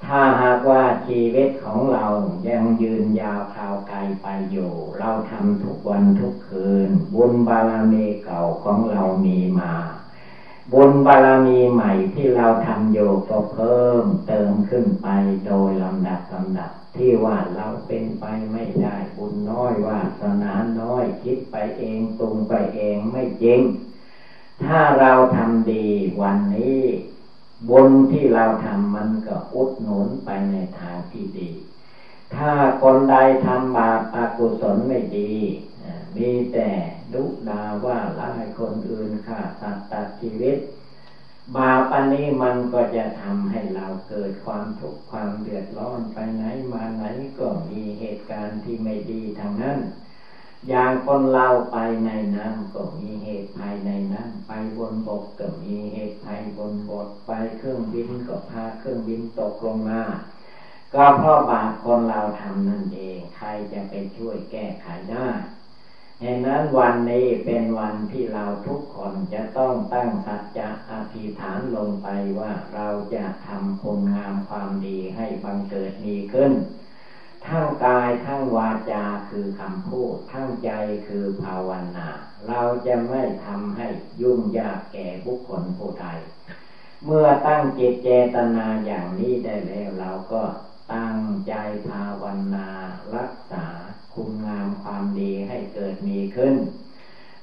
[0.05, 2.07] ถ้าหากว่าชีวิตของเรา
[2.49, 9.73] ยังยืนยาวคราวไกลไปอยู่ เราทำทุกวันทุกคืน บุญบารมีเก่าของเรามีมา
[10.73, 15.09] บุญบารมีใหม่ที่เราทำอยู่ก็เพิ่มเติมขึ้นไป
[15.47, 23.61] โดยลำดับลำดับ ที่ว่าเราเป็นไปไม่ได้บุญน้อยวาสนาน้อยคิดไปเองตรงไปเองไม่จริง
[24.65, 25.87] ถ้าเราทำดี
[26.21, 26.81] วันนี้
[27.69, 31.51] บุญที่เราทำมันก็อุดหนุนไปในทางที่ดี
[32.35, 32.53] ถ้า
[32.83, 33.17] คนใด
[33.47, 35.35] ทำบาปอากุศลไม่ดี
[36.17, 36.71] มีแต่
[37.15, 40.59] ดุดาว่าละให้คนอื่นฆ่าสัตว์ตัดชีวิต
[41.57, 47.05] บาปอันนี้มันก็จะทำให้เราเกิดความทุกข์ความเดือดร้อนไปไหนมาไหน
[47.39, 49.79] ก็มีเหตุการณ์ที่ไม่ดีทางนั้น
[50.69, 60.03] อย่างคนเราไปในน้ำก็มีเหตุภายในน้ำไปบนบกก็มีเหตุภัยบนบกไปเครื่องบินก็พาเครื่องบินตกลงมา
[60.95, 65.29] ก็เพราะบาปคนเราทำนั่นเอง ใครจะไปช่วยแก้ไขได้
[66.25, 72.09] ฉะนั้นวันนี้เป็นวันที่เราทุกคนจะต้องตั้งสัจจะอธิษฐานลงไป
[72.39, 76.53] ว่าเราจะทำคุณงามความดีให้บังเกิดมีขึ้น
[77.47, 80.71] ทั้งกายทั้งวาจาคือคำพูด ทั้งใจ
[81.07, 82.09] คือภาวนา
[82.49, 83.89] เราจะไม่ทำให้
[84.21, 86.07] ยุ่งยากแก่บุคคลผู้ใด
[87.05, 90.43] เมื่อตั้งจิตเจตนาอย่างนี้ได้แล้วเราก็
[90.95, 91.55] ตั้งใจ
[91.89, 92.25] ภาว
[92.55, 92.69] นา
[93.17, 93.67] รักษา
[94.15, 96.55] คุณงามความดีให้เกิดมีขึ้น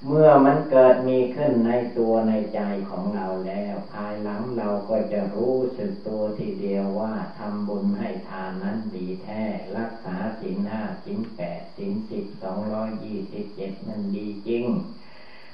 [0.05, 9.43] เมื่อมันเกิดมีขึ้นในตัวในใจของเราแล้ว ภายหลังเราก็จะรู้สึกตัวทีเดียวว่าทำบุญให้ทานนั้นดีแท้
[9.77, 14.63] รักษาสินห้าสินแปดสินสิบสองร้อยยี่สิบเจ็ดมันดีจริง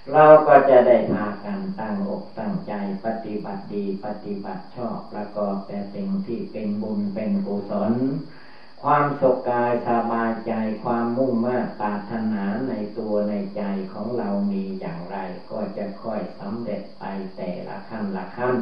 [0.10, 2.74] เราก็จะได้พากันตั้งอกตั้งใจ
[3.06, 7.94] ปฏิบัติดีปฏิบัติชอบประกอบแต่สิ่งที่เป็นบุญเป็นกุศล
[8.84, 15.18] ความสุขกายสบายใจความมุ่งมั่นปรารถนาในตัวในใจของเรามีอย่างไร
[15.52, 17.04] ก็จะค่อยสำเร็จไป
[17.36, 18.56] แต่ละขั้นละขั้น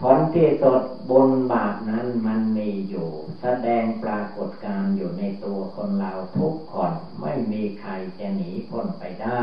[0.00, 3.08] ผลที่สดบุญบาปนั้นมันมีอยู่
[3.40, 9.42] แสดงปรากฏการอยู่ในตัวคนเราทุกคนไม่มีใครจะหนีพ้นไปได้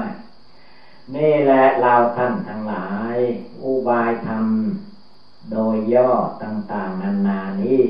[1.15, 3.17] นี่แหละเราท่านทั้งหลาย
[3.63, 4.47] อุบายธรรม
[5.51, 6.11] โดยย่อ
[6.43, 7.83] ต่างๆนานานี้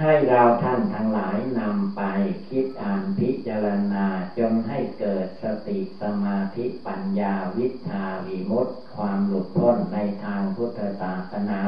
[0.00, 2.02] ให้เราท่านทั้งหลายนำไป
[2.48, 4.06] คิดอ่านพิจารณา
[4.38, 11.62] จนให้เกิดสติสมาธิปัญญาวิชาวิมุตติ ความหลุดพ้นในทางพุทธศาสนา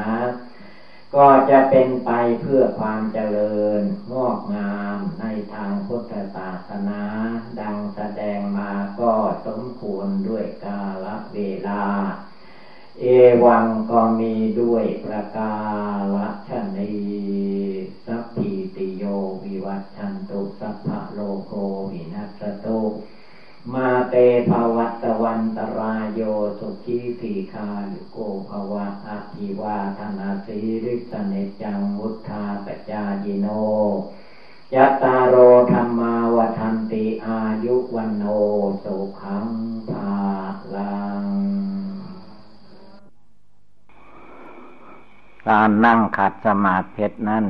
[1.16, 2.10] ก็จะเป็นไป
[2.40, 3.80] เพื่อความเจริญ
[4.12, 7.02] งอกงามในทางพุทธศาสนา
[7.60, 9.14] ดังแสดงมาก็
[9.46, 11.84] สมควรด้วยกาลเวลา
[13.00, 13.04] เอ
[13.44, 15.56] วังก็มีด้วยประกา
[16.48, 16.94] ศนี
[18.06, 19.02] สัพพิติโย
[19.42, 21.52] วิวัชชันตุสัพพะโลโก
[21.90, 22.80] วินัสตุ
[23.74, 24.14] มาเต
[24.48, 26.20] ภวัตวันตรายโย
[26.58, 33.46] สุขีตีคาลุโกภวะอาภิวาธนาสีริสเนจังวุธาปจายิโน
[34.74, 35.36] ยัตตาโร
[35.72, 38.24] ธรรมาวทันติอายุวันโน
[38.84, 39.48] สุขัง
[39.90, 40.16] ภา
[40.74, 41.24] ลัง
[45.48, 47.46] การนั่งขัดสมาธินั้น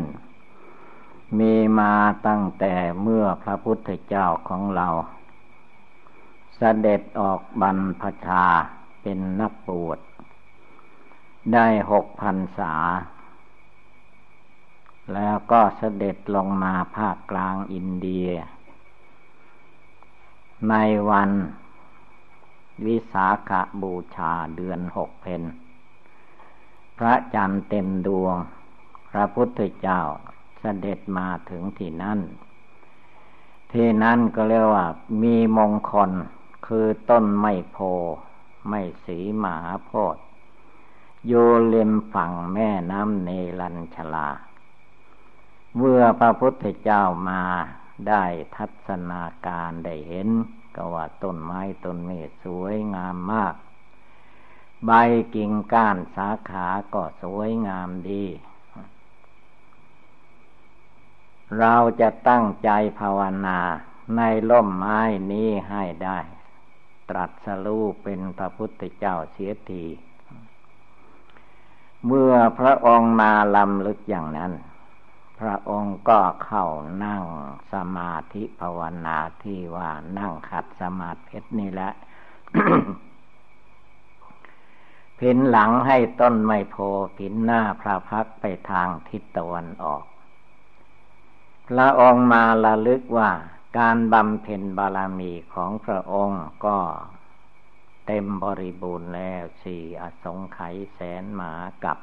[1.38, 1.94] มีมา
[2.26, 4.88] ตั้งแต่เมื่อพระพุทธเจ้าของเรา
[6.56, 8.44] สเสด็จออกบรรพชา
[9.02, 9.98] เป็นนักบวช
[11.52, 12.74] ได้หกพันษา
[15.14, 18.28] แล้วก็เสด็จลงมาภาคกลางอินเดีย
[20.70, 20.74] ใน
[21.10, 21.30] วัน
[22.86, 23.50] วิสาข
[23.82, 25.42] บูชาเดือนหกเพน
[26.98, 28.36] พระจันทร์เต็มดวง
[29.10, 30.00] พระพุทธเจ้า
[30.60, 32.20] เสด็จมาถึงที่นั่น
[33.72, 34.86] ที่นั่นก็เรียกว่า
[35.22, 36.10] มีมงคล
[36.66, 37.78] คือต้นไม้โพ
[38.68, 40.16] ไม่สีมหาโพธ
[41.26, 41.32] โย
[41.66, 44.28] เลมฝั่งแม่น้ำเนลัญชลา
[45.76, 47.42] เมื่อพระพุทธเจ้ามา
[48.08, 48.24] ได้
[48.56, 50.28] ทัศนาการได้เห็น
[50.74, 53.54] ก็ว่าต้นไม้ต้นเมฆสวยงามมาก
[54.86, 54.90] ใบ
[55.34, 58.24] กิ่งก้านสาขาก็สวยงามดี
[61.58, 63.60] เราจะตั้งใจภาวนา
[64.16, 65.00] ในล่มไม้
[65.32, 66.18] นี้ให้ได้
[67.08, 69.84] ตรัสรู้เป็นพระพุทธเจ้าเสียที
[72.06, 74.52] เมื่อพระองค์มาลำลึกอย่างนั้น
[75.40, 76.66] พระองค์ก็เข้า
[77.04, 77.22] นั่ง
[77.72, 81.90] สมาธิภาวนาที่ว่านั่งขัดสมาธินี่แหละ
[85.18, 86.76] ผินหลังให้ต้นไมโพ
[87.18, 90.04] ผินหน้าพระพักไปทางทิศตะวันออก
[91.68, 93.30] พระองค์มาละลึกว่า
[93.78, 96.78] การบำเพ็ญบารมีของพระองค์ก็
[98.06, 101.52] เต็มบริบูรณ์แล้วสี่อสงไขยแสนหมา
[101.84, 101.98] กับ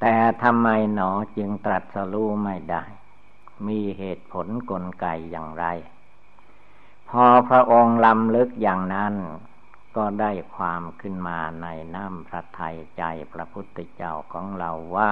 [0.00, 2.84] แต่ทำไมหนอจึงตรัสรู้ไม่ได้
[3.66, 5.64] มีเหตุผลกลไกอย่างไร
[7.08, 9.14] พอพระองค์ลำลึกอย่างนั้น
[9.96, 13.02] ก็ได้ความขึ้นมาในน้ำพระทัยใจ
[13.32, 15.10] พระพุทธเจ้าของเราว่า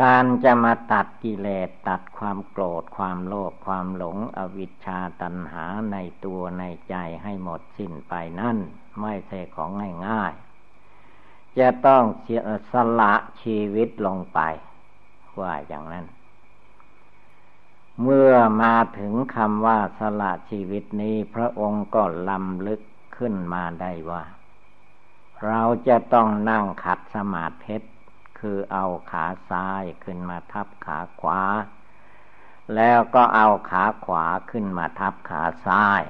[0.00, 8.58] การจะมาตัดกิเลสตัดความโกรธความโลภความหลงอวิชชาตัณหาในตัวในใจให้หมดสิ้นไปนั่น
[9.00, 9.70] ไม่ใช่ของ
[10.08, 12.40] ง่ายๆ จะต้องเสีย
[12.72, 14.40] สละชีวิตลงไป
[15.40, 16.06] ว่าอย่างนั้น
[18.02, 18.32] เมื่อ
[18.62, 22.80] มาถึงคำว่าสละชีวิตนี้พระองค์ก็ลำลึก
[23.16, 24.24] ขึ้นมาได้ว่า
[25.46, 27.76] เราจะต้องนั่งขัดสมาธิ
[28.46, 31.42] คือเอาขาซ้ายขึ้นมาทับขาขวา
[32.74, 36.02] แล้วก็เอาขาขวาขึ้นมาทับขาซ้าย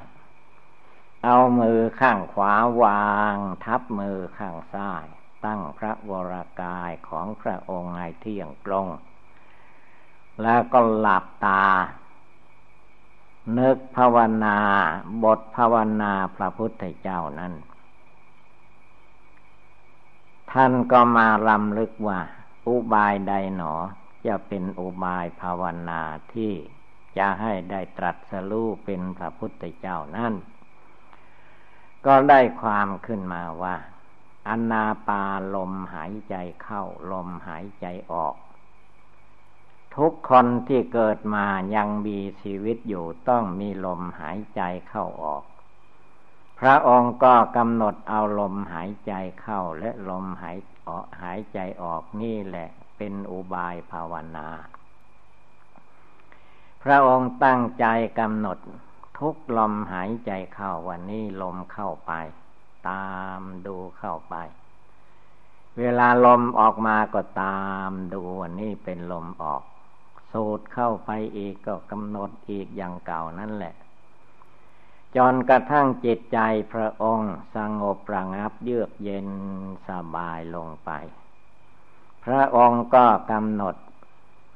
[1.24, 5.04] เอามือข้างขวาวาง ทับมือข้างซ้าย
[5.44, 8.88] ตั้งพระวรากายของพระองค์ให้เที่ยงตรง
[10.42, 11.66] แล้วก็หลับตา
[13.58, 14.58] นึกภาวนา
[15.24, 17.54] บทภาวนาพระพุทธเจ้านั้น
[20.58, 22.20] ท่านก็มาลำลึกว่า
[22.66, 23.74] อุบายใดหนอ
[24.26, 26.02] จะเป็นอุบายภาวนา
[26.32, 26.52] ที่
[27.18, 30.34] จะให้ได้ตรัสรู้เป็นพระพุทธเจ้านั่น
[32.06, 33.76] ก็ได้ความขึ้นมาว่า
[34.48, 35.24] อนาปา
[35.54, 36.82] ลมหายใจเข้า
[37.12, 38.34] ลมหายใจออก
[39.96, 41.46] ทุกคนที่เกิดมา
[41.76, 45.44] ยังมีชีวิตอยู่ต้องมีลมหายใจเข้าออก
[46.66, 50.58] ระองค์ก็กำหนดเอาลมหายใจเข้าและลมหาย
[50.88, 54.48] ออกหายใจออกนี่แหละเป็นอุบายภาวนา
[56.82, 57.86] พระองค์ตั้งใจ
[58.18, 58.58] กำหนด
[59.18, 62.12] ทุกลมหายใจเข้าวันนี้ลมเข้าไป
[62.88, 63.08] ตา
[63.38, 64.34] มดูเข้าไป
[65.78, 69.62] เวลาลมออกมาก็ตามดูวันนี้เป็นลมออก
[70.32, 73.74] สูดเข้าไปอีกก็กำหนดอีกอย่างเก่านั่นแหละ
[75.16, 76.38] จนกระทั่งจิตใจ
[76.72, 79.28] พระองค์สงบระงับเยือกเย็น
[79.88, 80.90] สบายลงไป
[82.24, 83.76] พระองค์ก็กำหนด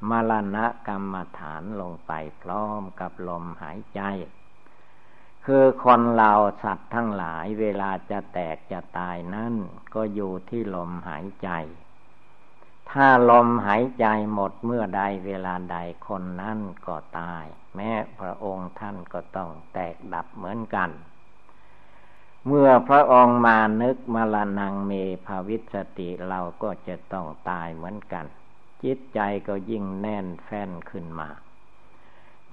[0.09, 4.01] มรณะกรรมฐานลงไปพร้อมกับลมหายใจ
[5.45, 6.33] คือคนเรา
[6.63, 9.53] สัตว์ทั้งหลายเวลาจะแตกจะตายนั่น
[9.93, 11.49] ก็อยู่ที่ลมหายใจ
[12.91, 17.45] ถ้าลมหายใจหมดเมื่อใดเวลาใดคนนั้นก็ตาย
[17.75, 20.89] แม้พระองค์ท่านก็ต้องแตกดับเหมือนกัน
[22.47, 24.91] เมื่อพระองค์มานึกมรณงเม
[25.25, 28.25] ภาวิสติเราก็จะต้องตายเหมือนกัน
[28.83, 31.29] จิตใจก็ยิ่งแน่นแฟ้นขึ้นมา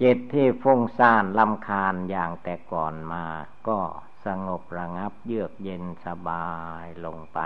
[0.03, 3.25] จิตที่ฟุ้งซ่านลำคาญอย่างแต่ก่อนมา
[3.69, 3.81] ก็
[4.27, 6.49] สงบระงับเยือกเย็นสบา
[6.83, 7.39] ยลงไป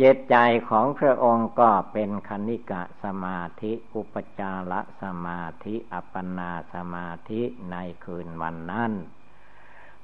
[0.00, 0.36] จตใจ
[0.68, 4.72] ของพระองค์ก็เป็นคณิกะสมาธิ อุปจาร
[5.02, 8.92] สมาธิ อัปปนาสมาธิในคืนวันนั้น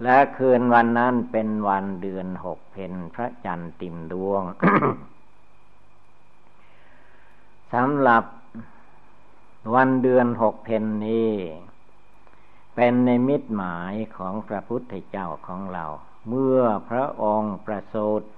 [0.03, 4.43] และคืนวันนั้นเป็นวันเดือนหกเพนพระจันทร์ติมดวง
[7.72, 8.24] สำหรับ
[9.74, 11.32] วันเดือนหกเพนนี้
[12.74, 15.84] เป็นในมิตรหมายของพระพุทธเจ้าของเรา
[16.28, 18.28] เมื่อพระองค์ประสูติ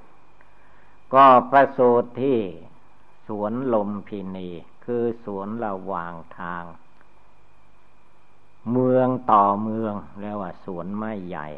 [1.14, 2.38] ก็ประสูติที่
[3.26, 4.48] สวนลมพินี
[4.84, 6.64] คือสวนระหว่างทาง
[8.70, 11.48] เมืองต่อเมืองเรียกว่าสวนไม้ใหญ่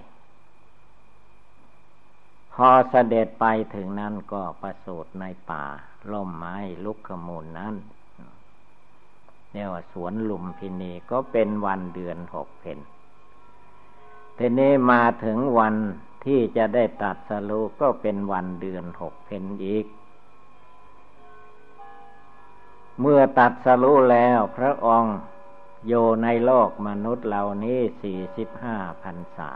[2.53, 3.45] พอเสด็จไป
[3.75, 5.65] ถึงนั้นก็ประสูติในป่า
[6.13, 7.75] ล่มไม้ลุกขมูลนั้น
[9.53, 12.79] เนี่ยว่าสวนลุมพินีก็เป็นวันเดือนหกเพน
[14.39, 15.75] ทีนี้มาถึงวัน
[16.27, 19.87] ที่จะได้ตัดสรุก็เป็นวันเดือนหกเพนอีก
[23.01, 25.17] เมื่อตัดสรุแล้วพระองค์
[25.87, 29.53] โยในโลกมนุษย์เหล่านี้สี่สิบห้าพันษา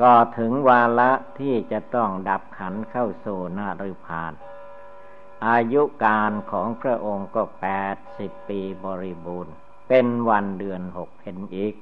[0.00, 3.26] ก็ถึงวาระที่จะต้องดับขันเข้าโซ
[3.58, 4.32] นาฤพาน
[5.46, 9.54] อายุการของพระองค์ก็แปดสิบปีบริบูรณ์
[9.88, 11.74] เป็นวันเดือนหกเพนอีก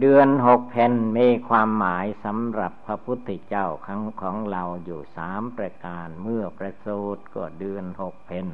[0.00, 8.46] เดือนหกเพนมีความหมายสำหรับพระพุทธเจ้าครั้งของเราอยู่สามประการเมื่อประสูติก็เดือนหกเพน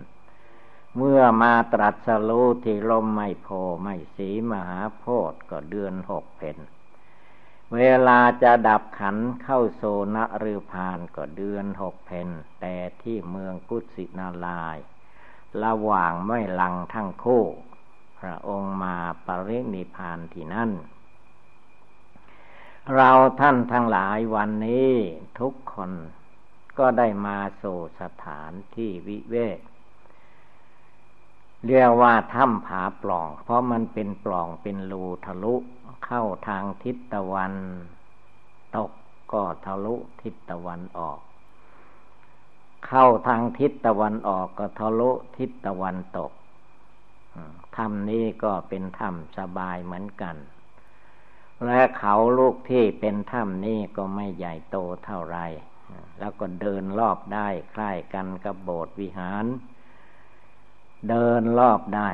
[0.97, 3.49] เมื่อมาตรัสรู้ที่ลมไม่โพ
[3.83, 6.59] ไม่สีมหาโพธิ์ก็เดือนหกเพน
[7.75, 9.83] เวลาจะดับขันเข้าโซ
[10.15, 12.29] นะรือพานก็เดือนหกเพน
[12.61, 14.79] แต่ที่เมืองกุสินาลาย
[15.65, 17.45] ระหว่างไม่ลังทั้งคู่
[18.21, 20.73] พระองค์มาปรินิพานที่นั่น
[22.97, 23.11] เรา
[23.41, 24.93] ท่านทั้งหลายวันนี้
[25.41, 25.93] ทุกคน
[26.79, 27.63] ก็ได้มาโซ
[28.01, 29.59] สถานที่วิเวก
[31.67, 35.55] เรียกว่าถ้ำผาปล่อง เพราะมันเป็นปล่องเป็นรูทะลุ
[36.07, 37.55] เข้าทางทิศตะวัน
[38.77, 38.91] ตก
[39.33, 41.19] ก็ทะลุทิศตะวันออก
[42.87, 46.33] เข้าทางทิศตะวันออกก็ทะลุทิศตะวันตก
[47.77, 50.37] ถ้ำนี้ก็เป็นถ้ำสบายเหมือนกัน
[51.67, 55.39] และเขาลูกที่เป็นถ้ำนี้ก็ไม่ใหญ่โตเท่าไร
[56.19, 59.45] แล้วก็เดินรอบได้คล้ายกันกับโบสถ์วิหาร
[61.09, 62.11] เดินรอบได้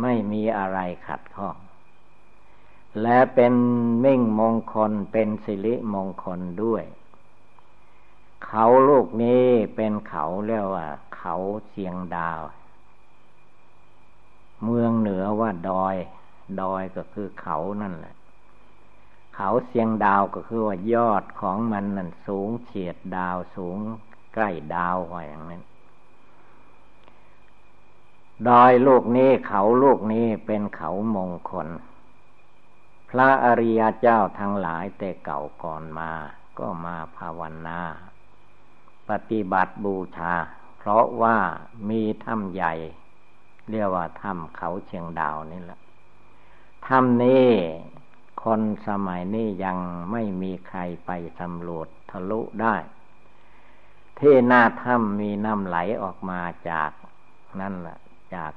[0.00, 1.56] ไม่มีอะไรขัดข้อง
[3.02, 3.54] และเป็น
[4.04, 6.84] มิ่งมงคลเป็นสิริมงคลด้วย
[8.46, 9.46] เขาลูกนี้
[9.76, 10.86] เป็นเขาเรียกว่า
[11.16, 11.34] เขา
[11.68, 12.40] เสียงดาว
[14.64, 15.96] เมืองเหนือว่าดอย
[16.60, 18.14] ดอยก็คือเขานั่นแหละ
[19.36, 23.76] เขาเสียงดาวก็คือว่ายอดของมันนั่นสูงเฉียดดาวสูง
[24.34, 25.62] ใกล้ดาวว่าอย่างนั้น
[28.48, 31.68] ดอยลูกนี้เขาลูกนี้เป็นเขามงคล
[33.08, 36.12] พระอริยเจ้าทั้งหลายแต่เก่าก่อนมา
[36.58, 37.80] ก็มาภาวนา
[39.08, 40.34] ปฏิบัติบูชา
[40.78, 41.36] เพราะว่า
[41.88, 42.72] มีถ้ำใหญ่
[43.70, 45.80] เรียกว่าถ้ำเขาเชียงดาวนี่แหละ
[46.86, 47.48] ถ้ำนี้
[48.42, 49.78] คนสมัยนี้ยัง
[50.10, 51.10] ไม่มีใครไป
[51.40, 52.76] สำรวจทะลุได้
[54.18, 56.90] ที่หน้าถ้ำมีน้ำไหลออกมาจาก
[57.60, 57.98] นั่นแหละ
[58.34, 58.52] จาก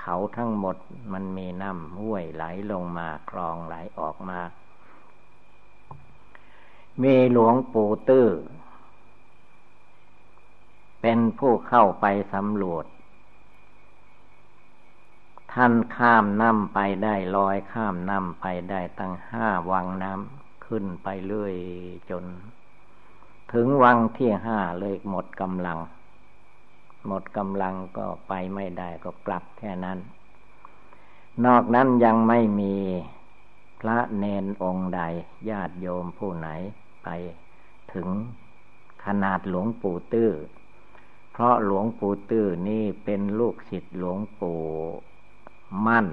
[0.00, 0.76] เขาทั้งหมด
[1.12, 4.40] มันมีน้ำห้วยไหลลงมาคลองไหลออกมา
[7.02, 8.28] มีหลวงปู่ตื้อ
[11.00, 12.84] เป็นผู้เข้าไปสำรวจ
[15.58, 21.54] ท่านข้ามน้ำไปได้ลอยข้ามน้ำไปได้ตั้งห้าวังน้ำขึ้นไปเรื่อย
[22.10, 22.24] จน
[23.52, 25.78] ถึงวังที่ห้าเลยหมดกำลัง
[27.06, 29.98] หมดกำลังก็ไปไม่ได้ก็กลับแค่นั้น
[31.44, 32.74] นอกนั้นยังไม่มี
[33.80, 35.00] พระเนนองค์ใด
[35.50, 36.48] ญาติโยมผู้ไหน
[37.04, 37.08] ไป
[37.92, 38.08] ถึง
[39.04, 40.30] ขนาดหลวงปู่ตื้อ
[41.32, 44.60] เพราะหลวงปู่ตื้อนี่เป็นลูกศิษย์หลวงปู่
[45.86, 46.06] มั่น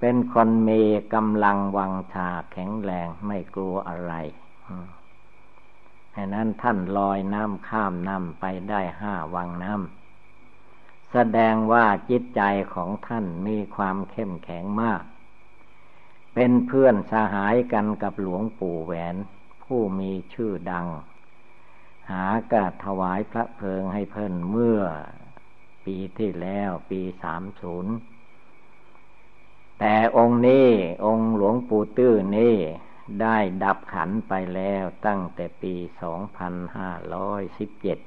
[0.00, 0.82] เป็นคนมี
[1.14, 4.14] กำลังวังชาแข็งแรงไม่กลัวอะไร
[6.14, 12.42] ดังนั้นท่านลอยน้ำข้ามน้ำไปได้ห้าวังน้ำแสดงว่าจิตใจ
[12.74, 15.02] ของท่านมีความเข้มแข็งมาก
[16.34, 19.16] เป็นเพื่อนสหายกันกับหลวงปู่แหวน
[19.64, 20.86] ผู้มีชื่อดัง
[22.10, 24.80] หากาถวายพระเพลิงให้เพิ่นเมื่อ
[25.84, 27.92] ปีที่แล้วปีสามศูนย์
[29.84, 30.68] แต่องค์นี้
[31.06, 32.56] องค์หลวงปู่ตื้อนี่
[33.20, 37.98] ได้ดับขันไปแล้วตั้งแต่ปีสองพันห้าร้อยสิบเจ็ด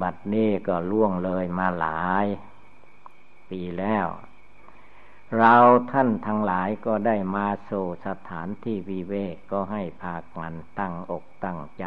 [0.00, 2.26] บัดนี้ก็ล่วงเลยมาหลาย
[3.50, 4.06] ปีแล้ว
[5.38, 5.54] เรา
[5.92, 7.70] ท่านทั้งหลายก็ได้มาโซ
[8.06, 11.86] สถานที่วิเวกก็ให้พากันตั้งอกตั้งใจ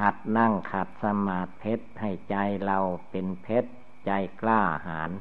[0.00, 2.78] หัดนั่งขัดสมาธิเพชรให้ใจเรา
[3.10, 3.70] เป็นเพชร
[4.06, 4.10] ใจ
[4.40, 5.12] กล้าหาญ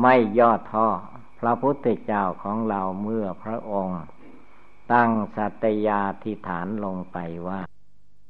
[0.00, 0.88] ไม่ย่อท้อ
[1.38, 4.00] พระพุทธเจ้าของเราเมื่อพระองค์
[4.92, 7.16] ตั้งสัตยาธิฐานลงไป
[7.48, 7.60] ว่า